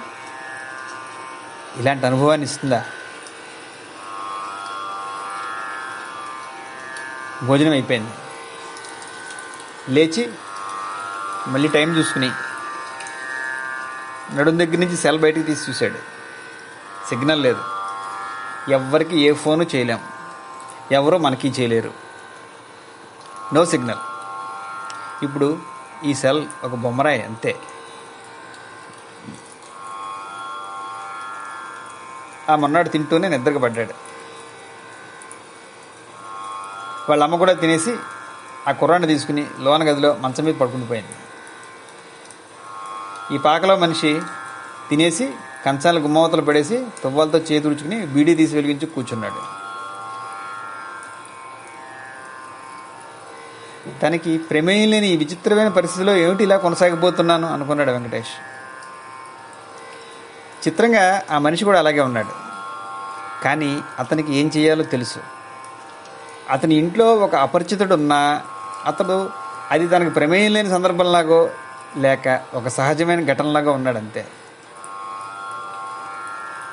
ఇలాంటి 1.76 2.06
అనుభవాన్ని 2.06 2.46
ఇస్తుందా? 2.46 2.84
భోజనం 7.42 7.72
అయిపోయింది. 7.72 8.10
లేచి 9.88 10.32
మళ్ళీ 11.46 11.68
టైం 11.68 11.98
చూసుకుని 11.98 12.30
నడుం 14.34 14.58
దగ్గర 14.58 14.78
నుంచి 14.78 14.96
సెల్ 14.96 15.18
బయటికి 15.18 15.46
తీసి 15.46 15.70
చూశాడు. 15.70 15.98
సిగ్నల్ 17.08 17.42
లేదు. 17.42 17.64
ఎవ్వరికి 18.68 19.18
ఏ 19.18 19.32
ఫోను 19.32 19.66
చేయలేం. 19.74 20.00
ఎవరో 20.92 21.18
మనకి 21.18 21.48
చేయలేరు. 21.48 21.92
నో 23.54 23.64
సిగ్నల్ 23.66 24.02
ఇప్పుడు 25.22 25.58
ఈ 26.04 26.14
సెల్ 26.14 26.46
ఒక 26.64 26.74
బొమ్మరాయి 26.74 27.22
అంతే. 27.22 27.56
ఆ 32.50 32.56
మొన్నాడు 32.56 32.88
తింటూనే 32.88 33.28
నిద్రకు 33.28 33.58
పడ్డాడు. 33.58 33.94
వాళ్ళ 37.08 37.22
అమ్మ 37.22 37.36
కూడా 37.36 37.52
తినేసి 37.52 37.96
ఆ 38.68 38.72
కుర్రాన్ని 38.72 39.08
తీసుకుని 39.08 39.46
లోన 39.60 39.82
గదిలో 39.82 40.16
మంచం 40.20 40.44
మీద 40.44 40.54
పడుకుని 40.54 40.86
పోయింది. 40.86 41.14
ఈ 43.34 43.38
పాకలో 43.38 43.76
మనిషి 43.76 44.22
తినేసి 44.90 45.34
కంచాలు 45.66 46.00
గుమ్మవతలు 46.00 46.42
పడేసి 46.42 46.86
తువ్వాలతో 47.02 47.38
చేతుడుచుకుని 47.38 48.06
బీడీ 48.06 48.34
తీసి 48.34 48.54
వెలిగించి 48.54 48.86
కూర్చున్నాడు. 48.86 49.61
తనకి 54.02 54.38
ప్రమేయం 54.38 54.90
లేని 54.90 55.08
ఈ 55.08 55.16
విచిత్రమైన 55.16 55.68
పరిస్థితిలో 55.68 56.16
ఏమిటి 56.16 56.42
ఇలా 56.42 56.56
కొనసాగిపోతున్నాను 56.56 57.52
అనుకున్నాడు 57.52 57.90
వెంకటేష్. 57.90 58.34
చిత్రంగా 60.68 61.22
ఆ 61.30 61.38
మనిషి 61.38 61.64
కూడా 61.64 61.78
అలాగే 61.78 62.00
ఉన్నాడు. 62.00 62.32
కానీ 63.44 63.80
అతనికి 63.98 64.34
ఏం 64.34 64.50
చేయాలో 64.56 64.82
తెలుసు. 64.82 65.18
అతని 66.50 66.74
ఇంట్లో 66.74 67.16
ఒక 67.16 67.34
అపరిచితుడు 67.34 67.94
ఉన్నా 67.94 68.42
అతడు 68.86 69.30
అది 69.70 69.88
తనకు 69.88 70.10
ప్రమేయం 70.10 70.52
లేని 70.52 70.70
సందర్భంలాగో 70.70 71.50
లేక 71.96 72.40
ఒక 72.54 72.68
సహజమైన 72.68 73.32
ఘటనలాగా 73.32 73.70
ఉన్నాడు 73.70 73.98
అంతే 73.98 74.26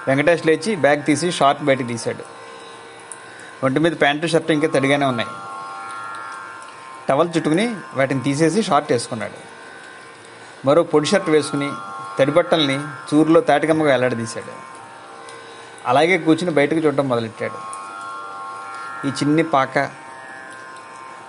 వెంకటేష్ 0.08 0.48
లేచి 0.48 0.76
బ్యాగ్ 0.76 1.04
తీసి 1.04 1.32
షార్ట్ 1.32 1.64
బయటకు 1.64 1.88
తీశాడు. 1.88 2.24
ఒంటి 3.66 3.80
మీద 3.80 3.92
ప్యాంటు 3.92 4.28
షర్ట్ 4.28 4.52
ఇంకా 4.52 4.68
తడిగానే 4.68 5.06
ఉన్నాయి. 5.06 5.30
టవల్ 7.10 7.30
చుట్టుకుని 7.38 7.76
వాటిని 7.96 8.22
తీసేసి 8.22 8.64
షార్ట్ 8.64 8.92
వేసుకున్నాడు 8.92 9.60
మరో 10.68 10.84
పొడి 10.84 11.06
షర్ట్ 11.06 11.30
వేసుకుని 11.30 11.72
తడి 12.20 12.32
బట్టల్ని 12.32 12.80
చూరులో 12.80 13.42
తాటికమ్మగా 13.42 13.90
వెల్లడదీశాడు. 13.90 14.52
అలాగే 15.86 16.18
కూర్చుని 16.18 16.52
బయటకు 16.52 16.76
చూడటం 16.76 17.10
మొదలెట్టాడు. 17.10 17.58
ఈ 19.08 19.12
చిన్ని 19.12 19.44
పాక 19.44 19.90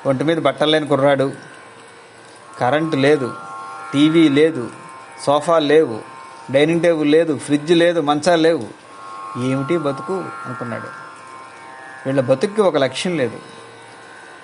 ఒంటి 0.06 0.24
మీద 0.24 0.36
బట్టలు 0.36 0.70
లేని 0.70 0.88
కుర్రాడు. 0.88 1.32
కరెంటు 2.58 2.96
లేదు 2.96 3.34
టీవీ 3.92 4.28
లేదు 4.28 4.70
సోఫా 5.26 5.58
లేవు 5.58 6.00
డైనింగ్ 6.50 6.80
టేబుల్ 6.80 7.12
లేదు 7.12 7.38
ఫ్రిడ్జ్ 7.38 7.72
లేదు 7.72 8.00
మంచాలు 8.00 8.42
లేవు. 8.42 8.68
ఏమిటి 9.40 9.78
బతుకు? 9.78 10.24
అనుకున్నాడు. 10.46 10.88
వీళ్ళ 12.06 12.20
బతుక్కి 12.20 12.60
ఒక 12.60 12.76
లక్ష్యం 12.76 13.16
లేదు. 13.16 13.59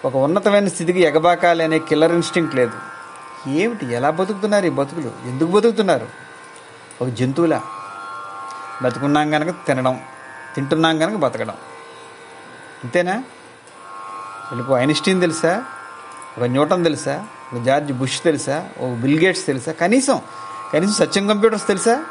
ఒక 0.05 0.17
ఉన్నతమైన 0.17 0.69
స్థితికి 0.69 1.01
ఎగబాకాలి 1.01 1.65
అనే 1.65 1.79
కిల్లర్ 1.79 2.13
ఇన్స్టింక్ట్ 2.13 2.57
లేదు. 2.57 2.73
ఏమిటి? 3.49 3.87
ఎలా 3.87 4.11
బతుకుతున్నారు 4.11 4.67
ఈ 4.67 4.71
బతుకులు? 4.71 5.13
ఎందుకు 5.25 5.51
బతుకుతున్నారు? 5.51 6.07
ఒక 7.03 7.09
జంతువులా. 7.09 7.63
బతుకున్నాం 8.83 9.31
కనుక 9.31 9.55
తినడం. 9.67 10.01
తింటున్నాం 10.55 10.99
కనుక 10.99 11.19
బతకడం. 11.19 11.55
అంతేనా? 12.85 13.13
వీళ్ళకు 14.53 14.73
ఐన్స్టీన్ 14.73 15.21
తెలుసా? 15.21 15.65
ఒక 16.39 16.45
న్యూటన్ 16.45 16.85
తెలుసా? 16.85 17.27
ఒక 17.55 17.63
జార్జ్ 17.63 17.93
బుష్ 17.93 18.23
తెలుసా? 18.23 18.69
ఒక 18.79 18.91
బిల్ 18.91 19.25
గేట్స్ 19.25 19.47
తెలుసా? 19.47 19.73
కనీసం 19.73 20.21
కనీసం 20.73 20.93
సత్యం 20.93 21.29
కంప్యూటర్స్ 21.29 21.67
తెలుసా? 21.67 22.05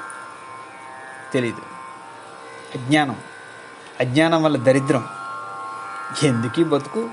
తెలీదు. 1.33 1.61
అజ్ఞానం. 2.77 3.15
అజ్ఞానం 3.99 4.43
వల్ల 4.43 4.57
దరిద్రం. 4.57 5.07
ఎందుకీ 6.23 6.63
బతుకు? 6.63 7.09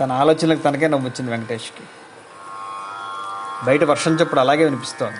తన 0.00 0.12
ఆలోచనలకు 0.12 0.62
తనకే 0.62 0.88
నవ్వు 0.88 1.06
వచ్చింది 1.06 1.30
వెంకటేష్కి. 1.30 1.82
బయట 3.64 3.84
వర్షం 3.84 4.14
చప్పుడు 4.14 4.40
అలాగే 4.40 4.64
వినిపిస్తోంది. 4.64 5.16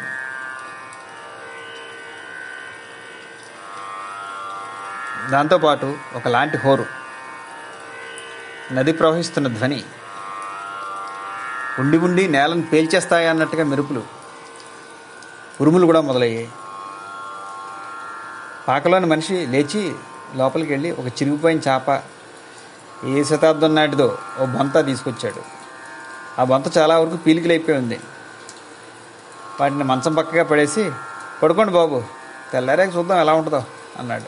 దాంతోపాటు 5.30 5.96
ఒకలాంటి 6.14 6.56
హోరు. 6.56 6.86
నది 8.72 8.92
ప్రవహిస్తున్న 8.92 9.48
ధ్వని. 9.48 9.84
ఉండి 11.78 11.98
ఉండి 11.98 12.28
నేలను 12.28 12.62
పేల్చేస్తాయి 12.62 13.28
అన్నట్టుగా 13.28 13.64
మెరుపులు. 13.64 14.02
ఉరుములు 15.60 15.86
కూడా 15.86 16.00
మొదలయ్యాయి. 16.00 16.52
పాకలోని 18.68 19.06
మనిషి 19.06 19.46
లేచి 19.46 19.94
లోపలికి 20.34 20.72
వెళ్ళి 20.72 20.90
ఒక 20.90 21.06
చిరిగిపోయిన 21.06 21.58
చేప 21.58 22.02
ఏ 23.04 23.24
శతాబ్దం 23.24 23.74
నాటిదో 23.74 24.18
ఓ 24.40 24.46
బొంత 24.46 24.86
తీసుకొచ్చాడు. 24.86 25.42
ఆ 26.40 26.44
బొంత 26.44 26.78
చాలా 26.78 26.98
వరకు 26.98 27.16
పీలికలైపోయి 27.16 27.78
ఉంది. 27.78 28.00
వాటిని 29.60 29.84
మంచం 29.84 30.14
పక్కగా 30.14 30.44
పడేసి 30.44 30.92
పడుకోండి 31.42 31.72
బాబు 31.72 32.02
తెల్లారాక 32.52 32.96
చూద్దాం 32.96 33.20
ఎలా 33.20 33.32
ఉంటుందో 33.32 33.64
అన్నాడు. 33.98 34.22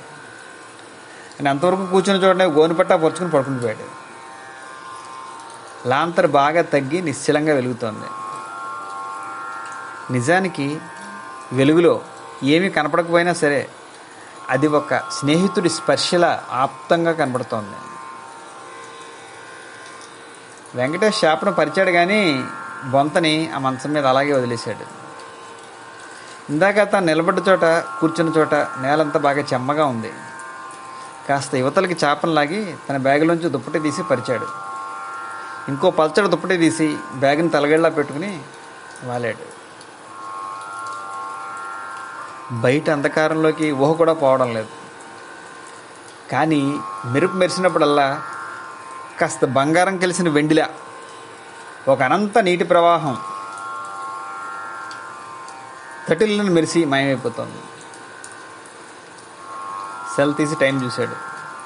నేను 1.35 1.51
అంతవరకు 1.51 1.87
కూర్చుని 1.87 2.19
చూడనే 2.19 2.45
గోనిపట్టా 2.45 2.97
పొరుచుకుని 2.97 3.31
పడుకుని 3.31 3.59
పోయాడు. 3.59 4.05
లాంతర్ 5.89 6.27
బాగా 6.27 6.63
తగ్గి 6.63 7.03
నిశ్చలంగా 7.03 7.55
వెలుగుతోంది. 7.55 8.07
నిజానికి 10.13 10.81
వెలుగులో 11.53 12.01
ఏమీ 12.43 12.69
కనపడకపోయినా 12.71 13.33
సరే 13.33 13.71
అది 14.51 14.67
ఒక 14.67 14.95
స్నేహితుడి 14.95 15.69
స్పర్శలా 15.69 16.45
ఆప్తంగా 16.53 17.13
కనపడుతోంది 17.13 17.77
వెంకటేష్ 20.75 21.25
చేపను 21.25 21.53
పరిచాడు 21.53 21.91
కానీ 21.91 22.45
బొంతని 22.91 23.53
ఆ 23.55 23.59
మంచం 23.59 23.93
మీద 23.93 24.07
అలాగే 24.07 24.33
వదిలేశాడు. 24.33 24.87
ఇందాక 26.53 26.93
తను 26.93 27.07
నిలబడ్డ 27.07 27.49
చోట 27.49 27.65
కూర్చున్న 28.01 28.33
చోట 28.39 28.55
నేలంతా 28.55 29.19
బాగా 29.21 29.43
చెమ్మగా 29.53 29.85
ఉంది. 29.85 30.13
కాస్త 31.29 31.55
యువతలకి 31.55 32.07
చేపను 32.07 32.33
లాగి 32.33 32.77
తన 32.89 32.97
బ్యాగులోంచి 32.97 33.49
దుప్పటి 33.49 33.79
తీసి 33.79 34.03
పరిచాడు. 34.03 34.47
ఇంకో 35.69 35.91
పల్చడి 35.91 36.29
దుప్పటి 36.29 36.57
తీసి 36.57 36.97
బ్యాగ్ని 37.15 37.49
తలగేళ్ళ 37.49 37.89
పెట్టుకుని 37.89 38.41
వాలాడు. 39.05 39.55
బయట 42.53 42.91
అంధకారంలోకి 42.91 43.73
ఊహ 43.73 43.93
కూడా 43.93 44.13
పోవడం 44.13 44.55
లేదు. 44.55 44.69
కానీ 46.33 46.79
మెరుపు 47.07 47.33
మెరిసినప్పుడల్లా 47.33 48.23
కాస్త 49.21 49.45
బంగారం 49.45 49.99
కలిసిన 49.99 50.29
వెండిలా 50.29 50.69
ఒక 51.89 52.03
అనంత 52.03 52.39
నీటి 52.39 52.65
ప్రవాహం 52.65 53.19
తటిల్లను 56.09 56.51
మెరిసి 56.51 56.85
మాయమైపోతుంది. 56.85 57.59
సెల్ 60.17 60.35
తీసి 60.35 60.55
టైం 60.55 60.85
చూశాడు. 60.85 61.17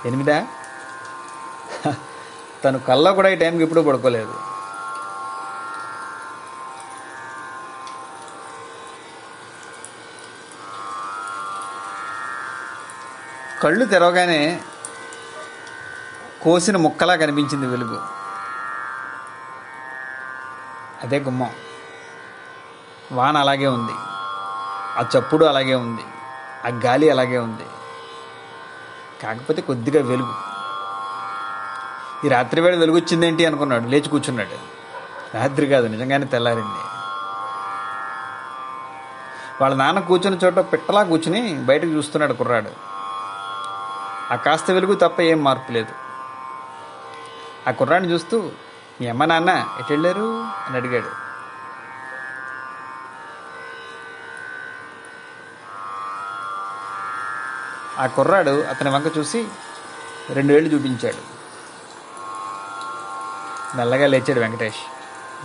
ఎనిమిదా? 0.06 0.46
తను 2.64 2.78
కల్లా 2.78 3.12
కూడా 3.12 3.28
ఈ 3.28 3.34
టైంకి 3.34 3.62
ఎప్పుడూ 3.62 3.82
పడుకోలేదు. 3.82 4.34
కళ్ళు 13.62 13.84
తెరవగానే 13.84 14.60
కోసిన 16.42 16.76
ముక్కలా 16.76 17.16
కనిపించింది 17.16 17.66
వెలుగు. 17.66 18.00
అదే 21.02 21.18
గుమ్మం. 21.18 21.50
వాన 23.12 23.36
అలాగే 23.36 23.66
ఉంది. 23.66 23.92
ఆ 24.98 25.04
చప్పుడు 25.18 25.44
అలాగే 25.44 25.74
ఉంది. 25.74 26.02
ఆ 26.64 26.80
గాలి 26.84 27.10
అలాగే 27.10 27.38
ఉంది. 27.38 27.66
కాకపోతే 29.22 29.62
కొద్దిగా 29.62 30.08
వెలుగు. 30.08 30.34
ఈ 32.26 32.28
రాత్రి 32.28 32.60
వేళ 32.60 32.78
వెలుగు 32.78 32.96
వచ్చిందేంటి 32.96 33.46
అనుకున్నాడు. 33.46 33.88
లేచి 33.88 34.08
కూర్చున్నాడు. 34.08 34.78
రాత్రి 35.36 35.66
కాదు 35.66 35.86
నిజంగానే 35.86 36.24
తెల్లారింది. 36.24 36.78
వాళ్ళ 39.60 39.76
నాన్న 39.76 40.00
కూర్చున్న 40.00 40.38
చోట 40.44 40.54
పిట్టలా 40.54 41.02
కూర్చుని 41.02 41.54
బయటకు 41.54 41.88
చూస్తున్నాడు 41.88 42.32
కుర్రాడు. 42.32 42.70
ఆ 44.32 44.36
కాస్త 44.36 44.70
వెలుగు 44.70 44.94
తప్ప 44.94 45.20
ఏం 45.20 45.44
మార్పు 45.44 45.72
లేదు. 45.72 46.07
ఆ 47.68 47.70
కుర్రాడిని 47.70 48.12
చూస్తూ 48.12 48.50
మీ 49.00 49.06
అమ్మ 49.06 49.24
నాన్న 49.24 49.50
ఎటు 49.50 49.92
వెళ్ళారు 49.92 50.44
అని 50.66 50.76
అడిగాడు. 50.76 51.28
ఆ 58.00 58.06
కుర్రాడు 58.06 58.50
అతని 58.50 58.90
వంక 58.90 59.18
చూసి 59.18 59.48
రెండు 60.30 60.52
వేళ్ళు 60.52 60.74
చూపించాడు. 60.74 61.38
మెల్లగా 63.76 64.06
లేచాడు 64.06 64.40
వెంకటేష్. 64.40 64.82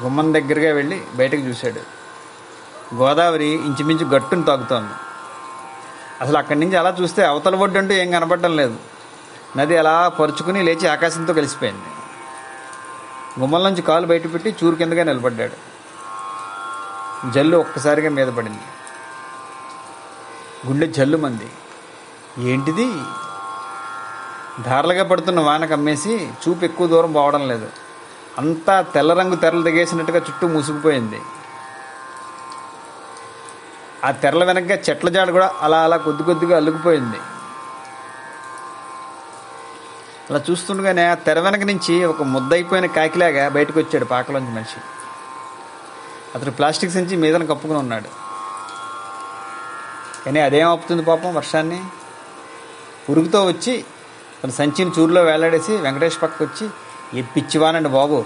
గుమ్మం 0.03 0.33
దగ్గరగా 0.33 0.73
వెళ్ళి 0.73 1.05
బయటకు 1.15 1.41
చూశాడు. 1.41 1.81
గోదావరి 2.95 3.45
ఇంచుమించు 3.45 4.05
గట్టును 4.05 4.43
తాగుతోంది 4.43 4.93
అసలు 6.21 6.37
అక్కడి 6.37 6.59
నుంచి 6.59 6.75
అలా 6.75 6.95
చూస్తే 7.01 7.25
అవతల 7.25 7.55
ఒడ్డు 7.55 7.77
అంటూ 7.77 7.93
ఏం 7.93 8.11
కనపడడం 8.11 8.55
లేదు. 8.55 8.75
నది 9.57 9.77
అలా 9.77 10.09
పరుచుకుని 10.09 10.63
లేచి 10.63 10.87
ఆకాశంతో 10.87 11.33
కలిసిపోయింది. 11.33 11.92
గుమ్మల 13.39 13.69
నుంచి 13.69 13.81
కాలు 13.81 14.07
బయట 14.07 14.33
పెట్టి 14.33 14.55
చూరు 14.63 14.75
కిందగా 14.75 15.03
నిలబడ్డాడు. 15.03 15.57
జల్లు 17.31 17.57
ఒక్కసారిగా 17.57 18.09
మీద 18.09 18.27
పడింది. 18.27 18.63
గుండె 20.67 20.87
జల్లు 20.87 21.17
మంది 21.17 21.49
ఏంటిది? 22.51 22.87
ధారలుగా 24.63 25.03
పడుతున్న 25.03 25.39
వాన 25.39 25.65
కమ్మేసి 25.65 26.29
చూపు 26.43 26.65
ఎక్కువ 26.65 26.87
దూరం 26.87 27.11
పోవడం 27.11 27.47
లేదు. 27.47 27.69
అంతా 28.37 28.81
తెల్ల 28.81 29.13
రంగు 29.13 29.35
తెరలు 29.35 29.63
దిగేసినట్టుగా 29.63 30.17
చుట్టూ 30.17 30.47
మూసుకుపోయింది. 30.47 31.21
ఆ 34.03 34.11
తెరల 34.11 34.43
వెనక 34.43 34.89
చెట్ల 34.89 35.09
జాడ 35.09 35.29
కూడా 35.29 35.51
అలా 35.61 35.81
అలా 35.83 35.97
కొద్ది 35.97 36.23
కొద్దిగా 36.23 36.55
అల్లుకుపోయింది. 36.57 37.19
అలా 40.29 40.41
చూస్తుండగానే 40.51 41.05
ఆ 41.05 41.13
తెర 41.13 41.39
వెనక 41.39 41.59
నుంచి 41.59 42.03
ఒక 42.05 42.23
ముద్దయిపోయిన 42.23 42.85
కాకిలాగా 42.85 43.49
బయటకు 43.49 43.79
వచ్చాడు 43.79 44.05
పాకలోంచి 44.05 44.51
మనిషి. 44.51 44.79
అతడు 46.35 46.51
ప్లాస్టిక్ 46.51 46.91
సంచి 46.91 47.15
మీదను 47.15 47.45
కప్పుకుని 47.45 47.79
ఉన్నాడు. 47.79 48.09
కానీ 50.25 50.39
అదేం 50.39 50.67
ఆపుతుంది 50.69 51.03
పాపం 51.03 51.35
వర్షాన్ని? 51.35 51.83
పురుగుతో 53.09 53.45
వచ్చి 53.45 53.85
తన 54.43 54.49
సంచిని 54.49 54.91
చూరులో 54.99 55.23
వేలాడేసి 55.23 55.77
వెంకటేష్ 55.77 56.21
పక్కకు 56.21 56.43
వచ్చి 56.43 56.69
ఏ 57.19 57.21
పిచ్చివానండి 57.21 57.89
బాబు 57.89 58.25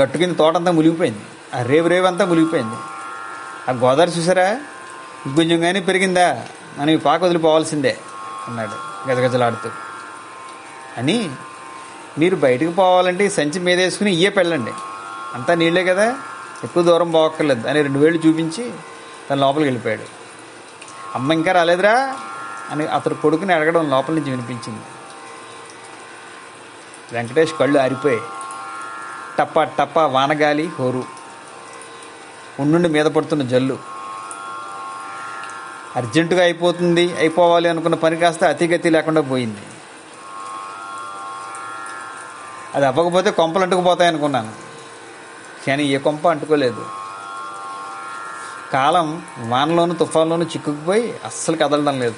గట్టు 0.00 0.18
కింద 0.18 0.36
తోటంతా 0.36 0.70
మునిగిపోయింది. 0.70 1.24
ఆ 1.54 1.62
రేవు 1.62 1.88
రేవు 1.88 2.06
అంతా 2.06 2.24
మునిగిపోయింది. 2.24 2.76
ఆ 3.68 3.72
గోదావరి 3.72 4.10
చూసారా? 4.10 4.60
ఇంకొంచెం 5.26 5.60
కానీ 5.60 5.80
పెరిగిందా? 5.80 6.46
మనం 6.78 6.90
ఈ 6.90 6.96
పాక 6.96 7.24
వదిలిపోవాల్సిందే 7.24 7.98
అన్నాడు 8.48 9.08
గజగజలాడుతూ. 9.08 9.70
అని 10.98 11.30
మీరు 12.18 12.36
బయటకు 12.36 12.70
పోవాలంటే 12.70 13.26
ఈ 13.26 13.28
సంచి 13.28 13.60
మీద 13.60 13.78
వేసుకుని 13.78 14.12
ఇయ్యే 14.12 14.28
పెళ్ళండి. 14.28 14.70
అంతా 15.34 15.54
నీళ్ళే 15.54 15.84
కదా 15.84 16.16
ఎక్కువ 16.64 16.82
దూరం 16.82 17.10
పోవక్కర్లేదు 17.10 17.68
అని 17.68 17.82
రెండు 17.82 17.98
వేళ్ళు 17.98 18.28
చూపించి 18.28 18.72
తన 19.30 19.34
లోపలికి 19.34 19.64
వెళ్ళిపోయాడు. 19.64 20.02
అమ్మ 21.14 21.32
ఇంకా 21.32 21.52
రాలేదురా 21.52 22.16
అని 22.70 22.86
అతడు 22.86 23.14
కొడుకుని 23.14 23.52
అడగడం 23.52 23.90
లోపల 23.90 24.14
నుంచి 24.14 24.30
వినిపించింది. 24.30 24.82
వెంకటేష్ 27.12 27.52
కళ్ళు 27.60 27.78
ఆరిపోయాయి. 27.78 28.22
టప్ప 29.38 29.62
టప్ప 29.62 29.98
వానగాలి 29.98 30.70
హోరు. 30.78 31.04
ఉండుండి 32.60 32.88
మీద 32.88 33.06
పడుతున్న 33.06 33.42
జల్లు. 33.42 33.78
అర్జెంటుగా 35.96 36.42
అయిపోతుంది 36.42 37.16
అయిపోవాలి 37.18 37.68
అనుకున్న 37.68 37.94
పని 37.94 38.16
కాస్త 38.16 38.44
అతిగతి 38.44 38.90
లేకుండా 38.90 39.20
పోయింది. 39.20 39.60
అది 42.74 42.86
అవ్వకపోతే 42.86 43.30
కొంపలు 43.30 43.62
అంటుకుపోతాయి 43.62 44.08
అనుకున్నాను. 44.08 44.52
కానీ 45.66 45.84
ఏ 45.84 45.98
కొంప 45.98 46.28
అంటుకోలేదు. 46.28 46.86
కాలం 48.72 49.22
వానలోను 49.38 49.94
తుఫాన్లోనూ 49.94 50.42
చిక్కుకుపోయి 50.42 51.20
అస్సలు 51.24 51.56
కదలడం 51.56 52.00
లేదు. 52.00 52.14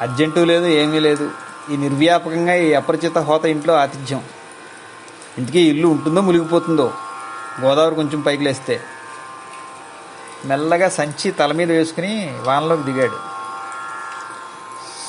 అర్జెంటు 0.00 0.40
లేదు 0.40 0.66
ఏమీ 0.66 1.00
లేదు. 1.00 1.30
ఈ 1.70 1.76
నిర్వ్యాపకంగా 1.76 2.54
ఈ 2.54 2.72
అపరిచిత 2.72 3.18
హోత 3.18 3.44
ఇంట్లో 3.44 3.74
ఆతిథ్యం. 3.74 4.24
ఇంటికి 5.38 5.60
ఇల్లు 5.60 5.88
ఉంటుందో 5.88 6.20
మునిగిపోతుందో? 6.20 6.92
గోదావరి 7.60 7.94
కొంచెం 7.94 8.20
పైకి 8.20 8.44
లేస్తే. 8.44 8.80
మెల్లగా 10.44 10.88
సంచి 10.88 11.30
తల 11.30 11.52
మీద 11.52 11.70
వేసుకుని 11.70 12.38
వానలోకి 12.42 12.82
దిగాడు. 12.82 13.31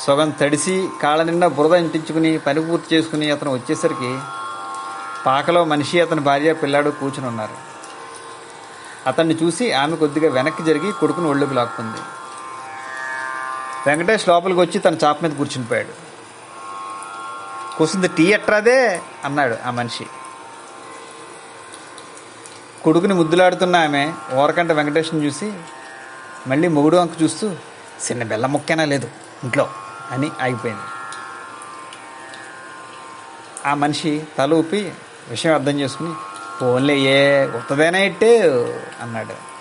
సగం 0.03 0.29
తడిసి 0.29 0.89
కాళ్ళ 1.03 1.23
నిండా 1.23 1.47
బురద 1.47 1.73
ఇంటించుకుని 1.73 2.37
పని 2.37 2.61
పూర్తి 2.61 2.95
చేసుకుని 2.95 3.31
అతను 3.31 3.53
వచ్చేసరికి 3.53 4.19
పాకలో 5.25 5.63
మనిషి 5.63 6.01
అతని 6.01 6.21
భార్య 6.21 6.53
పిల్లాడు 6.53 6.89
కూర్చుని 6.89 7.27
ఉన్నారు 7.27 7.55
అతన్ని 9.07 9.37
చూసి 9.43 9.71
ఆమె 9.71 9.95
కొద్దిగా 9.95 10.31
వెనక్కి 10.31 10.63
జరిగి 10.63 10.91
కొడుకుని 10.91 11.27
ఒళ్ళోకి 11.27 11.53
లాక్కుంది. 11.53 12.01
వెంకటేష్ 13.87 14.27
లోపలికి 14.27 14.59
వచ్చి 14.59 14.79
తన 14.79 14.95
చాప 15.03 15.23
మీద 15.23 15.31
కూర్చునిపోయాడు 15.31 15.93
కూసింది 17.77 18.07
టీ 18.07 18.23
ఎట్రాదే? 18.23 19.01
అన్నాడు 19.25 19.55
ఆ 19.65 19.71
మనిషి. 19.71 20.05
కొడుకుని 22.83 23.13
ముద్దులాడుతున్న 23.13 23.75
ఆమె 23.75 24.13
ఓరకంట 24.33 24.71
వెంకటేష్ని 24.71 25.25
చూసి 25.25 25.53
మళ్ళీ 26.47 26.67
మొగుడు 26.67 26.97
వంక 26.97 27.21
చూస్తూ 27.23 27.47
చిన్న 28.05 28.23
బెల్ల 28.23 28.45
ముక్కైనా 28.45 28.85
లేదు 28.85 29.09
ఇంట్లో. 29.43 29.69
అని 30.11 30.31
ఆగిపోయింది. 30.41 30.81
ఆ 33.65 33.73
మనిషి 33.73 34.23
తల 34.37 34.53
ఊపి 34.53 34.93
విషయం 35.29 35.53
అర్థం 35.53 35.79
చేసుకుని 35.79 36.13
ఫోన్లే 36.59 36.99
ఏ 36.99 37.45
ఉత్తదేనా 37.45 37.99
ఇట్టే? 37.99 38.41
అన్నాడు. 39.01 39.53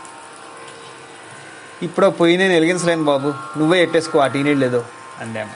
ఇప్పుడు 1.85 2.07
పొయ్యి 2.07 2.39
నేను 2.39 2.53
వెలిగించలేను 2.53 3.05
బాబు 3.05 3.35
నువ్వే 3.59 3.83
ఎట్టేసుకో 3.83 4.19
ఆ 4.19 4.27
టీ 4.27 4.43
నీళ్ళు 4.43 4.61
లేదో 4.61 4.85
అందాము. 5.21 5.51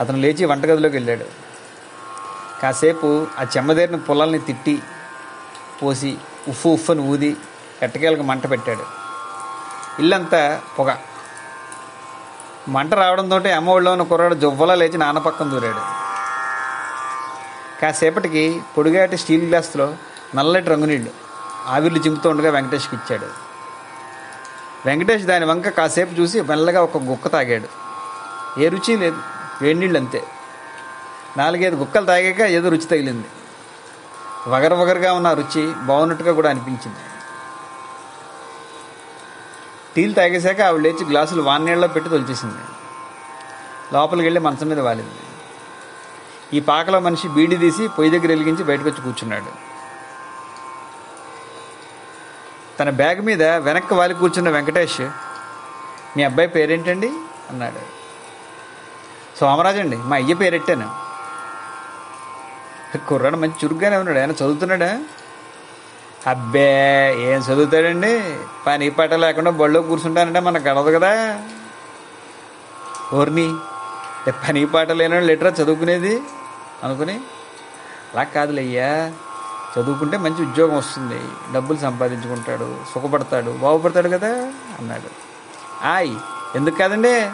అతను 0.00 0.18
లేచి 0.18 0.44
వంటగదిలోకి 0.44 0.96
వెళ్ళాడు. 0.96 1.24
కాసేపు 2.62 3.26
ఆ 3.38 3.42
చెమ్మదేరిన 3.42 3.96
పొలాల్ని 3.96 4.38
తిట్టి 4.38 4.82
పోసి 5.82 6.18
ఉఫ్ 6.48 6.66
ఉఫ్ఫని 6.66 7.00
ఊది 7.00 7.36
ఎట్టకేలకు 7.82 8.22
మంట 8.22 8.50
పెట్టాడు. 8.50 8.86
ఇల్లంతా 9.98 10.62
పొగ. 10.78 10.96
మంట 12.68 12.94
రావడంతో 12.94 13.36
అమ్మ 13.36 13.70
ఉన్న 13.70 14.02
కుర్రాడు 14.02 14.34
జువ్వలా 14.34 14.74
లేచి 14.74 14.98
నాన్న 14.98 15.18
పక్కన 15.18 15.48
దూరాడు. 15.48 15.82
కాసేపటికి 17.82 18.60
పొడిగాటి 18.76 19.16
స్టీల్ 19.16 19.48
గ్లాస్లో 19.48 19.94
నల్లటి 20.34 20.68
రంగునీళ్ళు 20.68 21.10
ఆవిర్లు 21.66 21.98
చింపుతూ 21.98 22.30
ఉండగా 22.30 22.50
వెంకటేష్కి 22.50 22.96
ఇచ్చాడు. 22.96 23.28
వెంకటేష్ 24.86 25.24
దాని 25.24 25.44
వంక 25.44 25.68
కాసేపు 25.68 26.20
చూసి 26.20 26.40
మెల్లగా 26.40 26.82
ఒక 26.82 26.96
గుక్క 26.96 27.28
తాగాడు. 27.28 27.68
ఏ 28.60 28.68
రుచి 28.68 28.96
లేదు 28.96 29.16
వేడి 29.62 29.78
నీళ్ళు 29.78 29.98
అంతే 29.98 30.24
నాలుగైదు 31.36 31.76
గుక్కలు 31.76 32.06
తాగాక 32.06 32.40
ఏదో 32.40 32.68
రుచి 32.68 32.88
తగిలింది. 32.92 33.26
వగరవగరగా 34.48 35.12
ఉన్న 35.12 35.32
రుచి 35.32 35.72
బాగున్నట్టుగా 35.86 36.32
కూడా 36.32 36.50
అనిపించింది. 36.50 36.98
టీలు 39.96 40.12
తాగేశాక 40.12 40.60
ఆవిడ 40.60 40.82
లేచి 40.82 41.04
గ్లాసులు 41.04 41.42
వాన్నీళ్ళలో 41.42 41.88
పెట్టి 41.88 42.10
తొలిచేసింది. 42.10 42.62
లోపలికి 43.92 44.26
వెళ్ళి 44.26 44.40
మంచం 44.40 44.68
మీద 44.68 44.80
వాలింది. 44.80 45.14
ఈ 46.52 46.60
పాకలో 46.60 47.00
మనిషి 47.00 47.28
బీడి 47.28 47.56
తీసి 47.56 47.88
పొయ్యి 47.88 48.18
దగ్గర 48.18 48.28
వెలిగించి 48.28 48.64
బయటకు 48.64 48.88
వచ్చి 48.88 49.02
కూర్చున్నాడు. 49.02 49.68
తన 52.78 52.90
బ్యాగ్ 52.90 53.20
మీద 53.20 53.42
వెనక్కి 53.42 53.94
వాలి 53.94 54.14
కూర్చున్న 54.14 54.50
వెంకటేష్ 54.50 55.00
మీ 56.16 56.22
అబ్బాయి 56.22 56.48
పేరేంటండి? 56.48 57.08
అన్నాడు. 57.50 57.98
సోమరాజు 59.40 59.78
అండి 59.78 59.96
మా 59.96 60.16
అయ్య 60.16 60.34
పేరెట్టాను. 60.34 61.08
కుర్రాడు 63.08 63.36
మంచి 63.36 63.52
చురుగ్గానే 63.64 63.96
ఉన్నాడు. 63.96 64.18
ఆయన 64.18 64.30
చదువుతున్నాడా? 64.30 65.04
అబ్బే 66.28 67.14
ఏం 67.18 67.38
చదువుతాడండి? 67.40 68.36
పని 68.66 68.90
పాట 68.90 69.12
లేకుండా 69.12 69.50
బళ్ళో 69.50 69.82
కూర్చుంటానంటే 69.82 70.40
మనకు 70.40 70.68
గడదు 70.68 70.98
కదా. 70.98 71.40
ఓర్ని 73.12 73.54
పని 74.30 74.66
పాట 74.66 74.90
లేని 74.90 75.20
లెటరా 75.20 75.50
చదువుకునేది? 75.50 76.20
అనుకుని 76.84 77.20
అలా 78.14 78.22
కాదులయ్యా. 78.22 79.12
చదువుకుంటే 79.78 80.16
మంచి 80.16 80.42
ఉద్యోగం 80.42 80.76
వస్తుంది. 80.76 81.20
డబ్బులు 81.54 81.78
సంపాదించుకుంటాడు 81.78 82.76
సుఖపడతాడు. 82.94 83.50
బాగుపడతాడు 83.50 84.08
కదా 84.08 84.28
అన్నాడు. 84.78 85.10
ఆయ్ 85.86 86.14
ఎందుకు 86.54 86.74
కాదండి? 86.74 87.30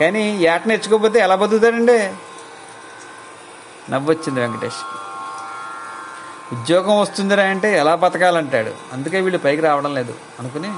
కానీ 0.00 0.36
ఏట 0.36 0.60
నేర్చుకోకపోతే 0.66 1.18
ఎలా 1.18 1.34
బతుకుతాడండి? 1.34 2.14
నవ్వొచ్చింది 3.90 4.40
వెంకటేష్కి 4.40 4.97
ఉద్యోగం 6.52 7.00
వస్తుందిరా 7.00 7.44
అంటే 7.44 7.78
ఎలా 7.78 7.94
బతకాలంటాడు? 7.94 8.70
అందుకే 8.92 9.20
వీళ్ళు 9.20 9.38
పైకి 9.38 9.62
రావడం 9.62 9.94
లేదు. 9.94 10.14
అనుకుని 10.40 10.68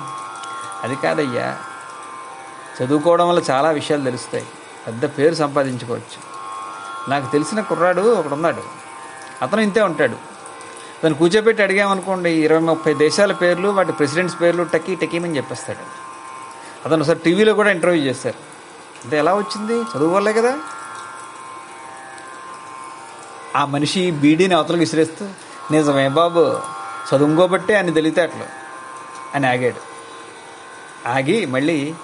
అది 0.83 0.97
కాదయ్యా. 0.97 1.59
చదువుకోవడం 2.83 3.29
వల్ల 3.29 3.43
చాలా 3.51 3.71
విషయాలు 3.71 4.05
తెలుస్తాయి. 4.05 4.47
పెద్ద 4.87 5.05
పేరు 5.05 5.35
సంపాదించుకోవచ్చు. 5.35 6.31
నాకు 7.11 7.33
తెలిసిన 7.33 7.61
కుర్రాడు 7.61 8.01
ఒకడున్నాడు. 8.01 8.63
అతను 9.43 9.61
ఇంతే 9.61 9.83
ఉంటాడు. 9.83 10.13
అతను 10.13 11.15
కూర్చోబెట్టి 11.15 11.63
అడిగామనుకోండి 11.63 12.31
ఇరవై 12.31 12.61
ముప్పై 12.61 12.95
దేశాల 12.95 13.33
పేర్లు 13.33 13.69
వాటి 13.69 13.93
ప్రెసిడెంట్స్ 13.93 14.41
పేర్లు 14.41 14.63
టకీ 14.63 14.95
టకీమని 14.95 15.37
చెప్పేస్తాడు. 15.37 15.79
అతను 16.87 17.01
ఒకసారి 17.01 17.19
టీవీలో 17.19 17.55
కూడా 17.55 17.71
ఇంటర్వ్యూ 17.71 18.03
చేశారు. 18.03 18.35
అంటే 19.05 19.19
ఎలా 19.19 19.35
వచ్చింది? 19.35 19.81
చదువు 19.81 20.15
వల్లే 20.15 20.33
కదా. 20.33 20.59
ఆ 23.57 23.65
మనిషి 23.65 24.11
బీడీని 24.11 24.55
అవతలకు 24.55 24.81
విసిరేస్తూ 24.81 25.29
నిజమే 25.71 26.09
బాబు. 26.09 26.61
చదువుకోబట్టే 27.15 27.75
అని 27.75 27.95
తెలివితేటలు 27.95 28.45
అని 29.35 29.47
ఆగాడు. 29.47 29.91
ఆగి 31.09 31.47
మళ్ళీ 31.47 31.95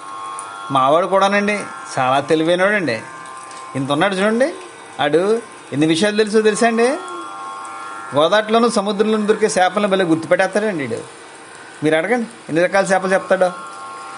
మావాడు 0.71 1.07
కూడానండి 1.07 1.59
చాలా 1.99 2.19
తెలివైనవాడండి 2.19 3.01
ఇంత 3.75 3.91
ఉన్నాడు 3.91 4.15
చూడండి 4.15 4.53
ఆడు 4.99 5.41
ఎన్ని 5.73 5.87
విషయాలు 5.87 6.17
తెలుసో 6.17 6.41
తెలుసా 6.41 6.67
అండి 6.67 6.87
గోదాట్లోనూ 8.15 8.69
సముద్రంలోనూ 8.69 9.25
దొరికే 9.25 9.45
చేపలను 9.45 9.87
భలే 9.87 10.05
గుర్తుపెట్టేస్తాడండి 10.05 10.87
వీడు 10.87 11.01
మీరు 11.83 11.95
అడగండి 11.95 12.27
ఎన్ని 12.49 12.63
రకాల 12.63 12.85
చేపలు 12.85 13.13
చెప్తాడో. 13.13 13.51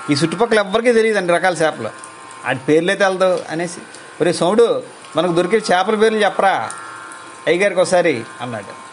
ఈ 0.09 0.13
చుట్టుపక్కల 0.13 0.59
ఎవ్వరికీ 0.59 0.91
తెలియదు 0.91 1.17
అన్ని 1.17 1.33
రకాల 1.33 1.53
చేపలు. 1.53 1.89
ఆడి 2.45 2.77
అయితే 2.77 2.95
తెలదు 2.95 3.43
అనేసి. 3.49 3.79
ఒరే 4.21 4.33
సోముడు 4.33 4.83
మనకు 5.15 5.31
దొరికే 5.31 5.57
చేపల 5.57 5.95
పేర్లు 5.95 6.19
చెప్పరా? 6.19 6.69
అయ్యగారికి 7.47 7.81
ఒకసారి 7.81 8.25
అన్నాడు. 8.41 8.88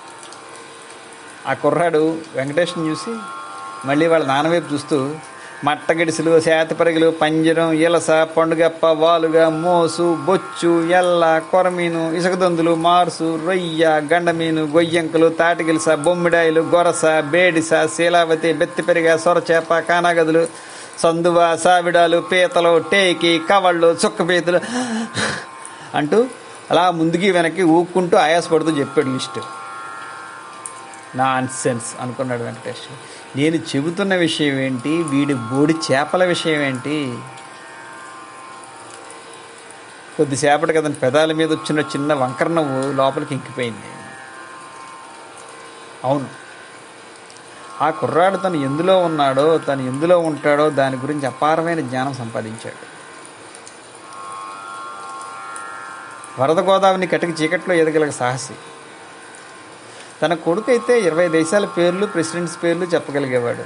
ఆ 1.47 1.55
కుర్రాడు 1.55 2.03
వెంకటేష్ని 2.37 2.85
చూసి 2.89 3.13
మళ్ళీ 3.87 4.07
వాళ్ళ 4.07 4.25
నాన్న 4.27 4.49
వైపు 4.49 4.69
చూస్తూ 4.73 4.99
మట్టగిడిసెలు 5.67 6.33
శాతపరిగలు 6.41 7.09
పంజరం 7.21 7.69
ఇలస 7.79 8.11
పండుగప్ప 8.33 8.87
వాలుగ 8.99 9.37
మోసు 9.57 10.07
బొచ్చు 10.27 10.73
ఎల్ల 10.91 11.25
కొరమీను 11.51 12.03
ఇసుకదొందులు 12.11 12.73
మార్సు 12.83 13.29
రొయ్య 13.47 13.93
గండమీను 14.13 14.63
గొయ్యంకులు 14.75 15.29
తాటిగిలస 15.39 15.89
బొమ్మిడాయిలు 16.05 16.63
గొరస 16.75 17.05
బేడిస 17.27 17.73
శీలావతి 17.95 18.53
బెత్తిపెరిగ 18.53 19.17
సొరచేప 19.17 19.79
కానాగదులు 19.89 20.45
సందువ 21.01 21.39
సావిడాలు 21.57 22.19
పీతలు 22.31 22.73
టేకి 22.93 23.33
కవళ్ళు 23.51 23.91
చుక్కపీతలు 24.03 24.61
అంటూ 25.99 26.19
అలా 26.71 26.85
ముందుకి 26.93 27.29
వెనక్కి 27.31 27.65
ఊక్కుంటూ 27.73 28.17
ఆయాసపడుతూ 28.19 28.71
చెప్పాడు 28.79 29.11
లిస్టు 29.11 29.41
నాన్ 31.17 31.49
సెన్స్ 31.49 31.95
అనుకున్నాడు 32.01 32.43
వెంకటేష్ 32.43 32.79
నేను 33.37 33.57
చెబుతున్న 33.57 34.15
విషయం 34.15 34.59
ఏంటి? 34.59 35.03
వీడి 35.03 35.35
బోడి 35.35 35.75
చేపల 35.93 36.25
విషయం 36.25 36.63
ఏంటి? 36.63 37.19
కొద్దిసేపటికి 40.17 40.79
అతని 40.79 40.95
పెదాల 40.95 41.33
మీద 41.33 41.53
వచ్చిన 41.53 41.81
చిన్న 41.81 42.15
వంకర 42.15 42.49
నవ్వు 42.49 42.93
లోపలికి 42.93 43.35
ఇంకిపోయింది. 43.35 43.87
అవును. 46.05 46.27
ఆ 47.81 47.91
కుర్రాడు 47.91 48.37
తను 48.37 48.57
ఎందులో 48.57 48.99
ఉన్నాడో 48.99 49.59
తను 49.59 49.83
ఎందులో 49.83 50.19
ఉంటాడో 50.19 50.71
దాని 50.71 50.97
గురించి 50.97 51.27
అపారమైన 51.27 51.81
జ్ఞానం 51.81 52.15
సంపాదించాడు. 52.15 52.97
వరద 56.43 56.61
గోదావరిని 56.61 57.07
కటికి 57.07 57.43
చీకట్లో 57.43 57.75
ఎదగలగ 57.75 58.11
సాహసి. 58.11 58.53
తన 60.23 60.35
కొడుకు 60.35 60.71
అయితే 60.71 61.01
ఇరవై 61.01 61.29
దేశాల 61.29 61.65
పేర్లు 61.65 62.07
ప్రెసిడెంట్స్ 62.07 62.63
పేర్లు 62.63 62.85
చెప్పగలిగేవాడు. 62.85 63.65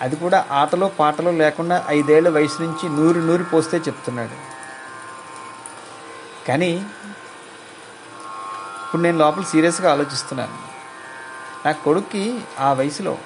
అది 0.00 0.16
కూడా 0.16 0.46
ఆటలో 0.50 0.88
పాటలో 0.88 1.30
లేకుండా 1.30 1.84
ఐదేళ్ళ 1.88 2.28
వయసు 2.28 2.62
నుంచి 2.62 2.88
నూరు 2.88 3.18
నూరు 3.18 3.44
పోస్తే 3.44 3.76
చెప్తున్నాడు. 3.76 4.56
కానీ 6.48 6.86
ఇప్పుడు 8.84 9.02
నేను 9.02 9.18
లోపల 9.18 9.42
సీరియస్గా 9.42 9.92
ఆలోచిస్తున్నాను. 9.92 10.58
నా 11.66 11.72
కొడుక్కి 11.72 12.40
ఆ 12.60 12.72
వయసులో 12.72 13.18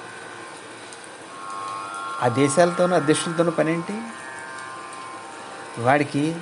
ఆ 2.21 2.27
దేశాలతోనూ 2.27 2.95
అధ్యక్షులతోనూ 2.95 3.51
పనేంటి? 3.51 4.01
వాడికి 5.79 6.35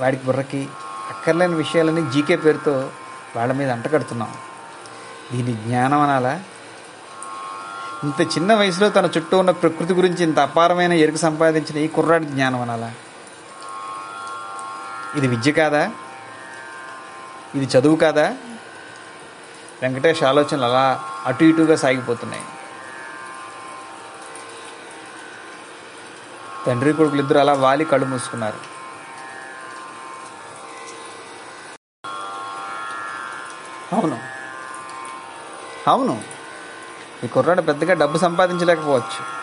వాడికి 0.00 0.24
బుర్రకి 0.24 0.68
అక్కర్లేని 1.08 1.54
విషయాలని 1.54 2.10
జీకే 2.10 2.36
పేరుతో 2.36 2.90
వాళ్ళ 3.36 3.52
మీద 3.52 3.70
అంటగడుతున్నాం. 3.70 4.34
దీని 5.32 5.52
జ్ఞానం 5.52 6.00
అనాలా? 6.00 6.42
ఇంత 8.04 8.20
చిన్న 8.20 8.54
వయసులో 8.54 8.88
తన 8.88 9.10
చుట్టూ 9.16 9.38
ఉన్న 9.38 9.50
ప్రకృతి 9.50 9.92
గురించి 9.92 10.22
ఇంత 10.24 10.38
అపారమైన 10.38 10.92
ఎరుకు 10.92 11.16
సంపాదించిన 11.16 11.78
ఈ 11.78 11.88
కుర్రాడి 11.88 12.24
జ్ఞానం 12.24 12.60
అనాలా? 12.60 12.92
ఇది 15.16 15.26
విద్య 15.28 15.52
కాదా? 15.52 15.90
ఇది 17.54 17.78
చదువు 17.78 17.96
కాదా? 17.96 18.34
వెంకటేష్ 19.82 20.22
ఆలోచనలు 20.22 20.64
అలా 20.64 21.04
అటు 21.26 21.44
ఇటుగా 21.44 21.76
సాగిపోతున్నాయి. 21.76 22.42
తండ్రి 26.66 26.92
కొడుకులు 26.92 27.20
ఇద్దరు 27.20 27.38
అలా 27.38 27.52
వాలి 27.52 27.84
కళ్ళు 27.84 28.06
మూసుకున్నారు. 28.06 28.72
అవును. 33.94 34.31
అవును. 35.88 36.22
ఈ 37.24 37.26
కుర్రాడు 37.26 37.62
పెద్దగా 37.62 37.94
డబ్బు 37.94 38.18
సంపాదించలేకపోవచ్చు. 38.18 39.42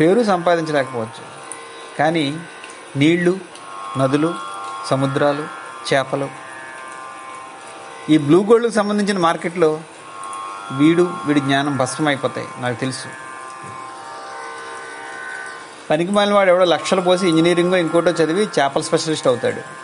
పేరు 0.00 0.26
సంపాదించలేకపోవచ్చు. 0.26 1.24
కానీ 1.98 2.40
నీళ్ళు 2.96 3.40
నదులు 3.98 4.34
సముద్రాలు 4.86 5.48
చేపలు 5.92 6.28
ఈ 8.10 8.18
బ్లూ 8.18 8.42
గోల్డ్కి 8.42 8.74
సంబంధించిన 8.74 9.18
మార్కెట్లో 9.18 9.80
వీడు 10.72 11.14
వీడి 11.26 11.40
జ్ఞానం 11.40 11.76
భస్మమైపోతాయి 11.76 12.48
నాకు 12.58 12.80
తెలుసు. 12.80 13.08
పనికి 15.90 16.12
మాలిన 16.12 16.34
వాడు 16.34 16.50
ఎవడో 16.50 16.64
లక్షలు 16.64 17.00
పోసి 17.00 17.28
ఇంజనీరింగో 17.28 17.76
ఇంకోటో 17.76 18.10
చదివి 18.10 18.48
చేపల 18.58 18.82
స్పెషలిస్ట్ 18.82 19.26
అవుతాడు. 19.26 19.81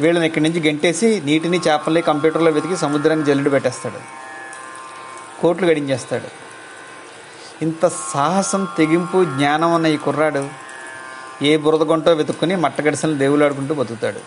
వీళ్ళని 0.00 0.26
ఇక్కడి 0.26 0.44
నుంచి 0.44 0.60
గెంటేసి 0.60 1.22
నీటిని 1.24 1.58
చేపల్ని 1.58 2.02
కంప్యూటర్లో 2.02 2.50
వెతికి 2.50 2.76
సముద్రానికి 2.76 3.26
జల్లుడు 3.26 3.50
పెట్టేస్తాడు. 3.50 4.20
కోట్లు 5.40 5.66
గడించేస్తాడు. 5.66 6.50
ఇంత 7.62 7.86
సాహసం 7.86 8.68
తెగింపు 8.78 9.24
జ్ఞానం 9.24 9.74
ఉన్న 9.74 9.86
ఈ 9.86 9.96
కుర్రాడు 9.96 10.48
ఏ 11.42 11.56
బురద 11.56 11.82
గుంటో 11.82 12.12
వెతుక్కుని 12.12 12.56
మట్టగడిసలను 12.56 13.44
ఆడుకుంటూ 13.44 13.74
బతుకుతాడు. 13.74 14.20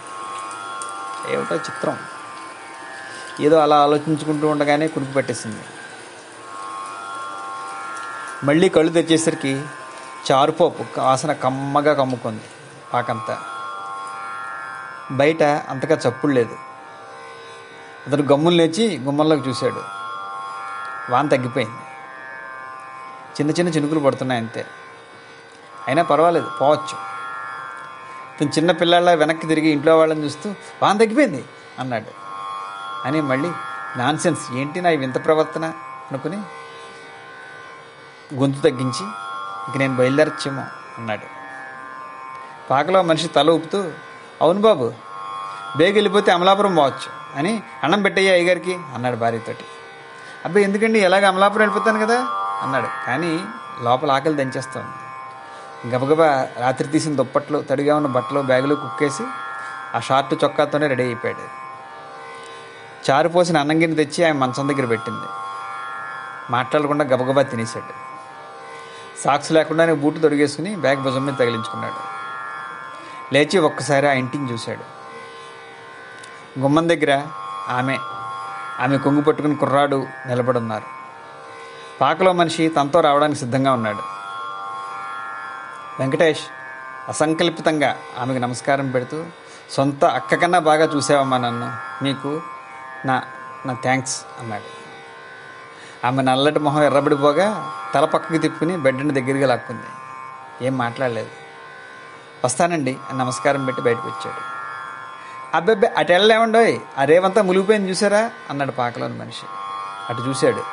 ఏమిటో 1.33 1.55
చిత్రం. 1.55 1.97
ఏదో 3.41 3.57
అలా 3.57 3.83
ఆలోచించుకుంటూ 3.83 4.47
ఉండగానే 4.47 4.87
కురికి 4.87 5.13
పెట్టేసింది. 5.13 5.59
మళ్ళీ 8.43 8.69
కళ్ళు 8.69 8.91
తెచ్చేసరికి 8.91 9.63
చారుపోపు 10.31 10.99
వాసన 10.99 11.33
కమ్మగా 11.33 11.93
కమ్ముకుంది 11.93 12.41
పాకంతా. 12.93 13.37
బయట 15.13 15.43
అంతగా 15.43 15.95
చప్పుడు 15.95 16.31
లేదు. 16.31 16.57
అతను 18.07 18.23
గమ్ములు 18.23 18.55
లేచి 18.55 18.99
గుమ్మంలోకి 18.99 19.49
చూశాడు. 19.49 19.81
వాన 21.11 21.27
తగ్గిపోయింది. 21.27 21.75
చిన్న 23.33 23.51
చిన్న 23.51 23.69
చినుకులు 23.69 23.99
పడుతున్నాయి 23.99 24.41
అంతే. 24.41 24.65
అయినా 25.87 26.03
పర్వాలేదు 26.03 26.51
పోవచ్చు. 26.61 27.13
తను 28.39 28.49
చిన్న 28.49 28.71
పిల్లల్లా 28.71 29.11
వెనక్కి 29.11 29.47
తిరిగి 29.47 29.69
ఇంట్లో 29.69 29.97
వాళ్ళని 29.97 30.23
చూస్తూ 30.23 30.53
వాన 30.83 30.97
తగ్గిపోయింది 30.97 31.45
అన్నాడు. 31.79 32.05
అని 33.07 33.21
మళ్ళీ 33.21 33.51
నాన్సెన్స్ 33.97 34.51
ఏంటి 34.51 34.81
నా 34.81 34.89
వింత 34.89 35.25
ప్రవర్తన? 35.25 35.65
అనుకుని 36.11 36.37
గొంతు 38.35 38.61
తగ్గించి 38.61 39.07
ఇక 39.69 39.77
నేను 39.77 39.95
బయలుదేరచ్చేమో 39.95 40.63
అన్నాడు. 40.97 41.43
పాకలో 42.69 43.01
మనిషి 43.01 43.27
తల 43.27 43.49
ఊపుతూ 43.49 43.91
అవును 44.41 44.61
బాబు 44.61 44.93
బేగ 45.77 45.93
వెళ్ళిపోతే 45.93 46.31
అమలాపురం 46.31 46.75
పోవచ్చు. 46.75 47.37
అని 47.39 47.63
అన్నం 47.83 48.01
పెట్టయ్యా 48.01 48.33
అయ్యగారికి? 48.33 48.79
అన్నాడు 48.93 49.15
భార్యతోటి. 49.15 49.65
అబ్బాయి 50.45 50.65
ఎందుకండి 50.65 50.99
ఎలాగ 50.99 51.27
అమలాపురం 51.27 51.59
వెళ్ళిపోతాను 51.59 52.05
కదా? 52.05 52.27
అన్నాడు. 52.61 52.87
కానీ 53.07 53.45
లోపల 53.81 54.11
ఆకలి 54.11 54.33
దంచేస్తోంది. 54.33 54.89
గబగబా 55.95 56.47
రాత్రి 56.57 56.87
తీసిన 56.87 57.15
దుప్పట్లు 57.15 57.59
తడిగా 57.59 57.95
ఉన్న 57.95 58.07
బట్టలు 58.07 58.39
బ్యాగులు 58.39 58.75
కుక్కేసి 58.75 59.23
ఆ 59.95 59.99
షార్ట్ 59.99 60.43
చొక్కాతోనే 60.43 60.87
రెడీ 60.87 61.03
అయిపోయాడు. 61.03 61.63
చారు 63.11 63.29
పోసిన 63.29 63.57
అన్నం 63.57 63.93
తెచ్చి 63.93 64.23
ఆయన 64.23 64.35
మంచం 64.35 64.67
దగ్గర 64.67 64.85
పెట్టింది. 64.85 65.27
మాట్లాడకుండా 66.49 67.05
గబగబా 67.05 67.41
తినేశాడు. 67.41 68.03
సాక్స్ 69.23 69.51
లేకుండానే 69.51 69.93
బూటు 69.93 70.19
తొడిగేసుకుని 70.19 70.75
బ్యాగ్ 70.75 70.97
భుజం 70.97 71.25
మీద 71.25 71.33
తగిలించుకున్నాడు. 71.33 72.13
లేచి 73.33 73.59
ఒక్కసారి 73.59 74.09
ఆ 74.09 74.11
ఇంటిని 74.11 74.53
చూశాడు. 74.53 75.02
గుమ్మం 76.59 76.89
దగ్గర 76.89 77.21
ఆమె 77.69 77.97
ఆమె 78.79 78.97
కొంగు 78.97 79.21
పట్టుకుని 79.21 79.55
కుర్రాడు 79.55 80.07
నిలబడున్నారు. 80.27 80.83
పాకలో 82.01 82.33
మనిషి 82.33 82.67
తనతో 82.69 83.01
రావడానికి 83.01 83.39
సిద్ధంగా 83.39 83.73
ఉన్నాడు. 83.73 83.99
వెంకటేష్ 85.99 86.39
అసంకల్పితంగా 87.07 87.97
ఆమెకు 88.19 88.39
నమస్కారం 88.39 88.91
పెడుతూ 88.91 89.25
సొంత 89.71 90.05
అక్క 90.05 90.35
కన్నా 90.35 90.59
బాగా 90.59 90.85
చూసావమ్మా 90.95 91.37
నన్ను 91.37 91.73
మీకు 92.03 92.41
నా 93.05 93.23
నా 93.65 93.73
థ్యాంక్స్ 93.73 94.25
అన్నాడు. 94.39 94.83
ఆమె 96.07 96.23
నల్లటి 96.23 96.59
మొహం 96.59 96.83
ఎర్రబడిపోగా 96.83 97.71
తల 97.93 98.05
పక్కకి 98.05 98.37
తిప్పుకుని 98.37 98.77
బెడ్ని 98.77 99.21
దగ్గరగా 99.21 99.47
లాక్కుంది. 99.47 99.87
ఏం 100.65 100.77
మాట్లాడలేదు. 100.77 101.29
వస్తానండి 102.45 102.97
నమస్కారం 103.13 103.65
పెట్టి 103.65 103.81
బయటకు 103.81 104.07
వచ్చాడు. 104.07 104.52
అబ్బాబ్బే 105.53 105.87
అటు 105.87 106.11
వెళ్ళలేమండోయ్ 106.11 106.79
ఆ 106.97 107.03
రేవంతా 107.03 107.41
మునిగిపోయింది 107.41 107.89
చూసారా? 107.89 108.31
అన్నాడు 108.49 108.71
పాకలోని 108.71 109.19
మనిషి. 109.19 109.45
అటు 110.09 110.21
చూశాడు. 110.29 110.63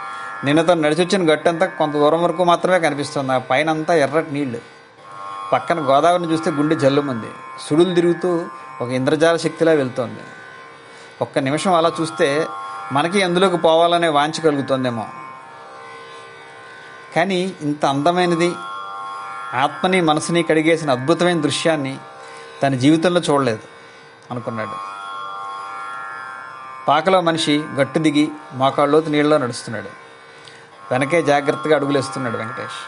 నిన్న 0.47 0.63
తను 0.63 0.81
నడిచొచ్చిన 0.81 1.33
గట్టంతా 1.33 1.67
కొంత 1.67 1.93
దూరం 1.93 2.23
వరకు 2.23 2.45
మాత్రమే 2.45 2.81
కనిపిస్తుంది. 2.81 3.33
ఆ 3.33 3.39
పైన 3.39 3.71
అంతా 3.71 3.95
ఎర్రటి 3.95 4.35
నీళ్ళు. 4.35 4.59
పక్కన 5.53 5.79
గోదావరిని 5.79 6.33
చూస్తే 6.33 6.51
గుండె 6.51 6.75
జల్లుమంది. 6.75 7.27
సుడులు 7.69 7.95
తిరుగుతూ 7.95 8.45
ఒక 8.81 8.89
ఇంద్రజాల 8.89 9.37
శక్తిలా 9.37 9.73
వెళ్తోంది. 9.73 10.21
ఒక్క 11.23 11.39
నిమిషం 11.39 11.75
అలా 11.75 11.93
చూస్తే 12.01 12.47
మనకి 12.93 13.23
అందులోకి 13.23 13.57
పోవాలనే 13.57 14.09
వాంఛ 14.09 14.41
కలుగుతోందేమో. 14.41 15.07
కానీ 17.17 17.53
ఇంత 17.63 17.87
అందమైనది 17.87 18.55
ఆత్మని 19.55 20.01
మనసుని 20.01 20.43
కడిగేసిన 20.43 20.91
అద్భుతమైన 20.91 21.41
దృశ్యాన్ని 21.41 21.99
తన 22.63 22.75
జీవితంలో 22.75 23.21
చూడలేదు. 23.21 23.70
అనుకున్నాడు. 24.31 24.77
పాకలో 26.89 27.21
మనిషి 27.21 27.55
గట్టు 27.79 27.99
దిగి 27.99 28.29
మోకాళ్ళలోతు 28.55 29.11
నీళ్ళలో 29.11 29.39
నడుస్తున్నాడు. 29.39 29.91
వెనకే 30.93 31.23
జాగ్రత్తగా 31.23 31.75
అడుగులేస్తున్నాడు 31.77 32.37
వెంకటేష్. 32.37 32.81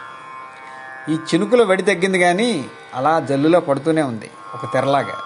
ఈ 1.11 1.15
చినుకుల 1.15 1.63
వడి 1.65 1.83
తగ్గింది 1.83 2.19
కానీ 2.19 2.71
అలా 2.95 3.21
జల్లులో 3.21 3.61
పడుతూనే 3.61 4.03
ఉంది 4.03 4.31
ఒక 4.55 4.73
తెరలాగా. 4.73 5.17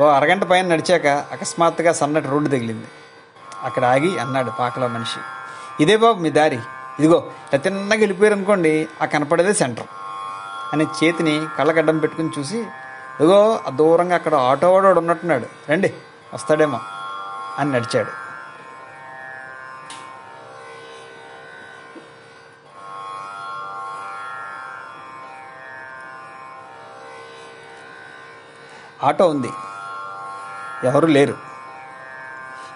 ఓ 0.00 0.06
అరగంట 0.06 0.44
పైన 0.44 0.66
నడిచాక 0.66 1.06
అకస్మాత్తుగా 1.06 1.92
సన్నటి 1.92 2.28
రోడ్డు 2.28 2.48
తగిలింది. 2.48 2.88
అక్కడ 3.62 3.84
ఆగి 3.84 4.18
అన్నాడు 4.18 4.50
పాకలో 4.50 4.88
మనిషి 4.88 5.20
ఇదే 5.82 5.96
బాబు 5.96 6.18
మీ 6.24 6.30
దారి. 6.30 6.58
ఇదిగో 6.98 7.18
ఇలా 7.52 7.58
తిన్నగా 7.58 8.00
వెళ్ళిపోయారు 8.00 8.34
అనుకోండి 8.34 8.88
ఆ 9.02 9.04
కనపడేదే 9.04 9.52
సెంటర్ 9.52 9.88
అనే 10.72 10.84
చేతిని 10.98 11.34
కళ్ళగడ్డం 11.58 11.98
పెట్టుకుని 11.98 12.30
చూసి 12.38 12.58
ఇదిగో 13.20 13.60
దూరంగా 13.74 14.14
అక్కడ 14.14 14.34
ఆటో 14.34 14.74
వాడు 14.74 14.98
ఉన్నట్టున్నాడు. 14.98 15.46
రండి 15.70 15.94
వస్తాడేమో 16.34 16.80
అని 17.58 17.72
నడిచాడు. 17.72 18.26
ఆటో 29.06 29.28
ఉంది. 29.28 29.48
ఎవరు 30.84 31.06
లేరు. 31.06 31.34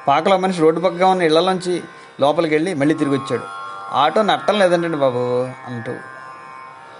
పాకలో 0.09 0.37
మనిషి 0.37 0.61
రోడ్డు 0.61 0.81
పక్కగా 0.81 1.07
ఉన్న 1.07 1.23
ఇళ్ళలోంచి 1.23 1.85
లోపలికి 2.21 2.55
వెళ్ళి 2.55 2.75
మళ్ళీ 2.75 2.95
తిరిగి 2.95 3.17
వచ్చాడు. 3.19 3.43
ఆటో 3.93 4.23
నట్టం 4.23 4.59
లేదంటండి 4.59 4.97
బాబు 4.97 5.49
అంటూ 5.67 5.93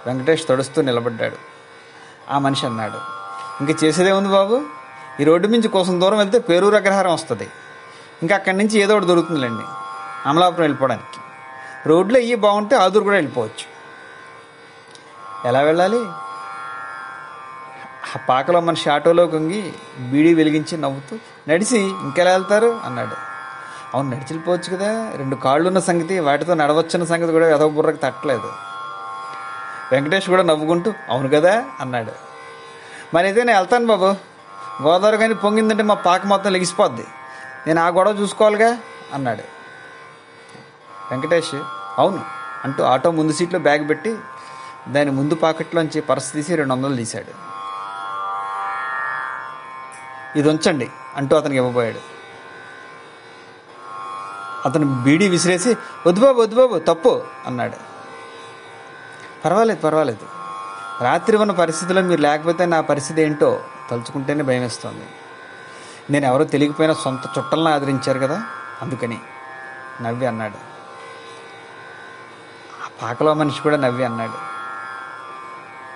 వెంకటేష్ 0.05 0.47
తడుస్తూ 0.47 0.81
నిలబడ్డాడు. 0.81 1.35
ఆ 2.29 2.39
మనిషి 2.39 2.65
అన్నాడు. 2.65 3.20
ఇంక 3.61 3.83
చేసేదే 3.83 4.11
ఉంది 4.11 4.29
బాబు. 4.29 4.61
ఈ 5.19 5.23
రోడ్డు 5.23 5.47
నుంచి 5.47 5.67
కోసం 5.67 6.01
దూరం 6.01 6.17
వెళ్తే 6.17 6.39
పేరూరు 6.39 6.75
అగ్రహారం 6.75 7.13
వస్తుంది. 7.13 7.49
ఇంకా 8.21 8.35
అక్కడి 8.35 8.57
నుంచి 8.57 8.79
ఏదో 8.79 8.93
ఒకటి 8.93 9.05
దొరుకుతుందిలేండి. 9.05 9.63
అమలాపురం 10.25 10.61
వెళ్ళిపోవడానికి. 10.61 11.19
రోడ్లు 11.89 12.17
అయ్యి 12.17 12.35
బాగుంటే 12.35 12.75
ఆదురు 12.75 13.03
కూడా 13.03 13.15
వెళ్ళిపోవచ్చు. 13.15 13.71
ఎలా 15.47 15.61
వెళ్ళాలి? 15.61 16.05
ఆ 18.15 18.19
పాకలో 18.29 18.59
మనిషి 18.59 18.89
ఆటోలో 18.89 19.27
కొంగి 19.27 19.73
బీడీ 19.99 20.33
వెలిగించి 20.33 20.77
నవ్వుతూ 20.77 21.17
నడిచి 21.47 21.79
ఇంకెలా 21.79 22.31
వెళ్తారు? 22.31 22.79
అన్నాడు. 22.85 23.15
అవును 23.93 24.09
నడిచిపోవచ్చు 24.09 24.77
కదా. 24.77 25.11
రెండు 25.15 25.35
కాళ్ళు 25.35 25.67
ఉన్న 25.67 25.79
సంగతి 25.79 26.19
వాటితో 26.19 26.53
నడవచ్చన్న 26.53 27.05
సంగతి 27.05 27.31
కూడా 27.31 27.55
ఎదవ 27.55 27.69
బుర్రకు 27.69 27.97
తట్టలేదు. 27.97 28.51
వెంకటేష్ 29.91 30.29
కూడా 30.29 30.43
నవ్వుకుంటూ 30.43 30.93
అవును 31.09 31.29
కదా 31.29 31.65
అన్నాడు. 31.79 32.30
మరి 33.13 33.25
అయితే 33.27 33.43
నేను 33.43 33.59
వెళ్తాను 33.59 33.87
బాబు. 33.87 34.15
గోదావరి 34.83 35.17
కానీ 35.17 35.33
పొంగిందంటే 35.33 35.83
మా 35.83 35.93
పాక 35.93 36.25
మొత్తం 36.25 36.51
లెగిసిపోద్ది. 36.51 37.05
నేను 37.67 37.81
ఆ 37.81 37.87
గొడవ 37.87 38.11
చూసుకోవాలిగా 38.21 38.77
అన్నాడు. 39.13 39.43
వెంకటేష్ 41.11 41.55
అవును. 41.97 42.25
అంటూ 42.63 42.83
ఆటో 42.83 43.11
ముందు 43.11 43.33
సీట్లో 43.33 43.59
బ్యాగ్ 43.59 43.89
పెట్టి 43.89 44.17
దాని 44.87 45.11
ముందు 45.11 45.35
పాకెట్లోంచి 45.35 46.01
పర్స్ 46.01 46.33
తీసి 46.33 46.55
రెండు 46.55 46.73
వందలు 46.73 46.95
తీశాడు. 46.95 47.51
ఇది 50.39 50.49
ఉంచండి 50.49 50.91
అంటూ 51.15 51.35
అతనికి 51.35 51.55
ఇవ్వబోయాడు. 51.55 51.99
అతను 54.65 55.03
బీడీ 55.03 55.27
విసిరేసి 55.27 55.77
వద్దు 56.07 56.21
బాబు 56.21 56.41
వద్దు 56.41 56.55
బాబు 56.55 56.79
తప్పు 56.79 57.23
అన్నాడు. 57.45 57.75
పర్వాలేదు 59.45 59.79
పర్వాలేదు. 59.79 60.40
రాత్రి 61.01 61.37
ఉన్న 61.37 61.51
పరిస్థితిలో 61.51 62.01
మీరు 62.01 62.21
లేకపోతే 62.21 62.65
నా 62.65 62.81
పరిస్థితి 62.81 63.21
ఏంటో 63.21 63.63
తలుచుకుంటేనే 63.91 64.43
భయం 64.43 64.61
వేస్తుంది. 64.61 65.05
నేను 66.09 66.25
ఎవరో 66.25 66.43
తెలియకపోయినా 66.43 66.93
సొంత 66.93 67.19
చుట్టలను 67.37 67.73
ఆదరించారు 67.73 68.19
కదా 68.19 68.43
అందుకని 68.81 69.19
నవ్వి 70.01 70.25
అన్నాడు. 70.25 70.55
ఆ 72.83 72.89
పాకలో 73.01 73.33
మనిషి 73.33 73.61
కూడా 73.61 73.77
నవ్వి 73.77 74.03
అన్నాడు. 74.03 74.51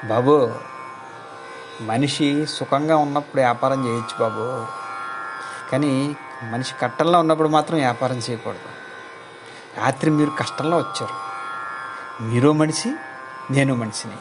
బాబు 0.08 0.52
మనిషి 1.82 2.46
సుఖంగా 2.46 2.98
ఉన్నప్పుడు 2.98 3.42
వ్యాపారం 3.42 3.88
చేయొచ్చు 3.88 4.20
బాబు. 4.20 4.66
కానీ 5.72 6.16
మనిషి 6.44 6.74
కట్టంలో 6.82 7.20
ఉన్నప్పుడు 7.20 7.48
మాత్రం 7.48 7.78
వ్యాపారం 7.78 8.16
చేయకూడదు. 8.16 8.70
రాత్రి 9.84 10.12
మీరు 10.12 10.30
కష్టంలో 10.30 10.78
వచ్చారు. 10.78 11.26
మీరు 12.24 12.52
మనిషి 12.52 12.96
నేను 13.52 13.76
మనిషిని. 13.76 14.16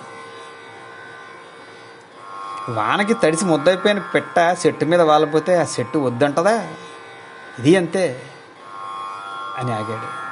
వానకి 2.69 3.15
తడిసి 3.15 3.45
ముద్దైపోయిన 3.45 3.99
పెట్ట 3.99 4.57
చెట్టు 4.67 4.85
మీద 4.85 5.01
వాలిపోతే 5.01 5.57
ఆ 5.57 5.65
చెట్టు 5.81 5.99
వద్దంటదా? 5.99 6.69
ఇది 7.59 7.77
అంతే 7.77 8.23
అని 9.59 9.73
ఆగాడు. 9.73 10.25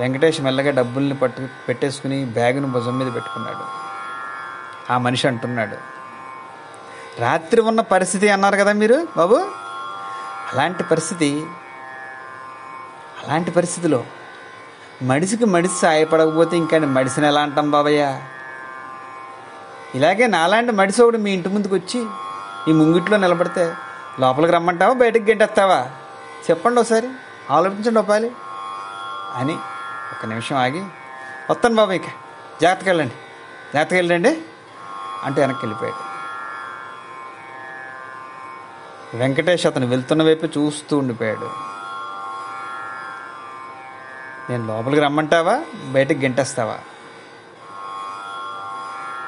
వెంకటేష్ 0.00 0.40
మెల్లగా 0.40 0.70
డబ్బుల్ని 0.70 1.14
పట్టు 1.14 1.48
పెట్టేసుకుని 1.68 2.24
బ్యాగును 2.24 2.72
భుజం 2.72 2.98
మీద 2.98 3.14
పెట్టుకున్నాడు. 3.14 3.64
ఆ 4.92 4.98
మనిషి 4.98 5.28
అంటున్నాడు 5.28 5.76
రాత్రి 7.20 7.60
ఉన్న 7.60 7.80
పరిస్థితి 7.80 8.28
అన్నారు 8.28 8.56
కదా 8.56 8.72
మీరు 8.72 9.08
బాబు? 9.16 9.34
అలాంటి 10.52 10.82
పరిస్థితి 10.82 11.46
అలాంటి 13.24 13.50
పరిస్థితిలో 13.50 14.04
మడిసికి 15.02 15.44
మడిసి 15.44 15.74
సాయపడకపోతే 15.74 16.56
ఇంకా 16.56 16.78
మడిసిని 16.78 17.26
ఎలా 17.26 17.40
అంటాం 17.40 17.70
బాబయ్య? 17.70 18.22
ఇలాగే 19.96 20.26
నాలాంటి 20.26 20.72
మడిసి 20.72 21.02
మీ 21.02 21.30
ఇంటి 21.30 21.48
ముందుకు 21.48 21.74
వచ్చి 21.74 22.06
ఈ 22.68 22.72
ముంగిట్లో 22.72 23.16
నిలబడితే 23.16 23.74
లోపలికి 24.20 24.52
రమ్మంటావా? 24.52 24.92
బయటకు 24.92 25.22
గెంటేస్తావా? 25.22 25.86
చెప్పండి 26.50 26.80
ఒకసారి. 26.80 27.08
ఆలోచించండి 27.50 27.98
ఒప్పాలి 27.98 28.30
అని 29.34 29.52
ఒక 30.12 30.26
నిమిషం 30.26 30.56
ఆగి 30.56 30.84
వస్తాను 31.50 31.74
బాబు 31.74 31.92
ఇక. 31.92 32.02
జాగ్రత్తగా 32.62 32.86
వెళ్ళండి. 32.86 33.14
జాగ్రత్తగా 33.74 33.98
వెళ్ళండి. 33.98 34.42
అంటే 35.24 35.40
వెనక్కి 35.40 35.66
వెళ్ళిపోయాడు. 35.66 36.16
వెంకటేష్ 39.16 39.66
అతను 39.66 39.86
వెళ్తున్న 39.86 40.22
వైపు 40.22 40.46
చూస్తూ 40.46 40.98
ఉండిపోయాడు. 40.98 41.50
నేను 44.50 44.66
లోపలికి 44.66 45.00
రమ్మంటావా? 45.00 45.62
బయటకు 45.90 46.18
గెంటేస్తావా? 46.18 46.78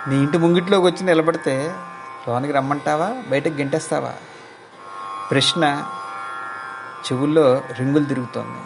నీ 0.07 0.17
ఇంటి 0.17 0.39
ముంగిట్లోకి 0.39 0.87
వచ్చి 0.87 1.05
నిలబడితే 1.05 1.75
లోనికి 2.29 2.53
రమ్మంటావా? 2.53 3.15
బయటకు 3.29 3.53
గెంటేస్తావా? 3.53 4.13
ప్రశ్న 5.31 5.85
చెవుల్లో 7.13 7.63
రింగులు 7.79 8.05
తిరుగుతోంది. 8.05 8.59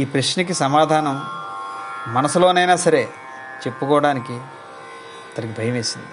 ఈ 0.00 0.04
ప్రశ్నకి 0.04 0.54
సమాధానం 0.54 1.24
మనసులోనైనా 2.14 2.76
సరే 2.76 3.08
చెప్పుకోవడానికి 3.66 4.32
అతనికి 4.32 5.58
భయం 5.58 5.72
వేసింది. 5.72 6.06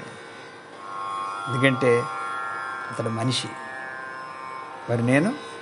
ఎందుకంటే 1.47 2.03
అతడు 2.91 3.09
మనిషి. 3.09 3.47
మరి 4.89 5.03
నేను? 5.03 5.52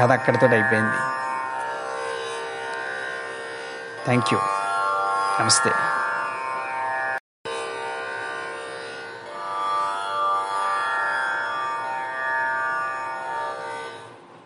కథ 0.00 0.12
అక్కడితో 0.12 0.46
అయిపోయింది. 0.46 0.98
థ్యాంక్ 4.04 4.28
యూ 4.32 4.38
నమస్తే. 5.40 5.70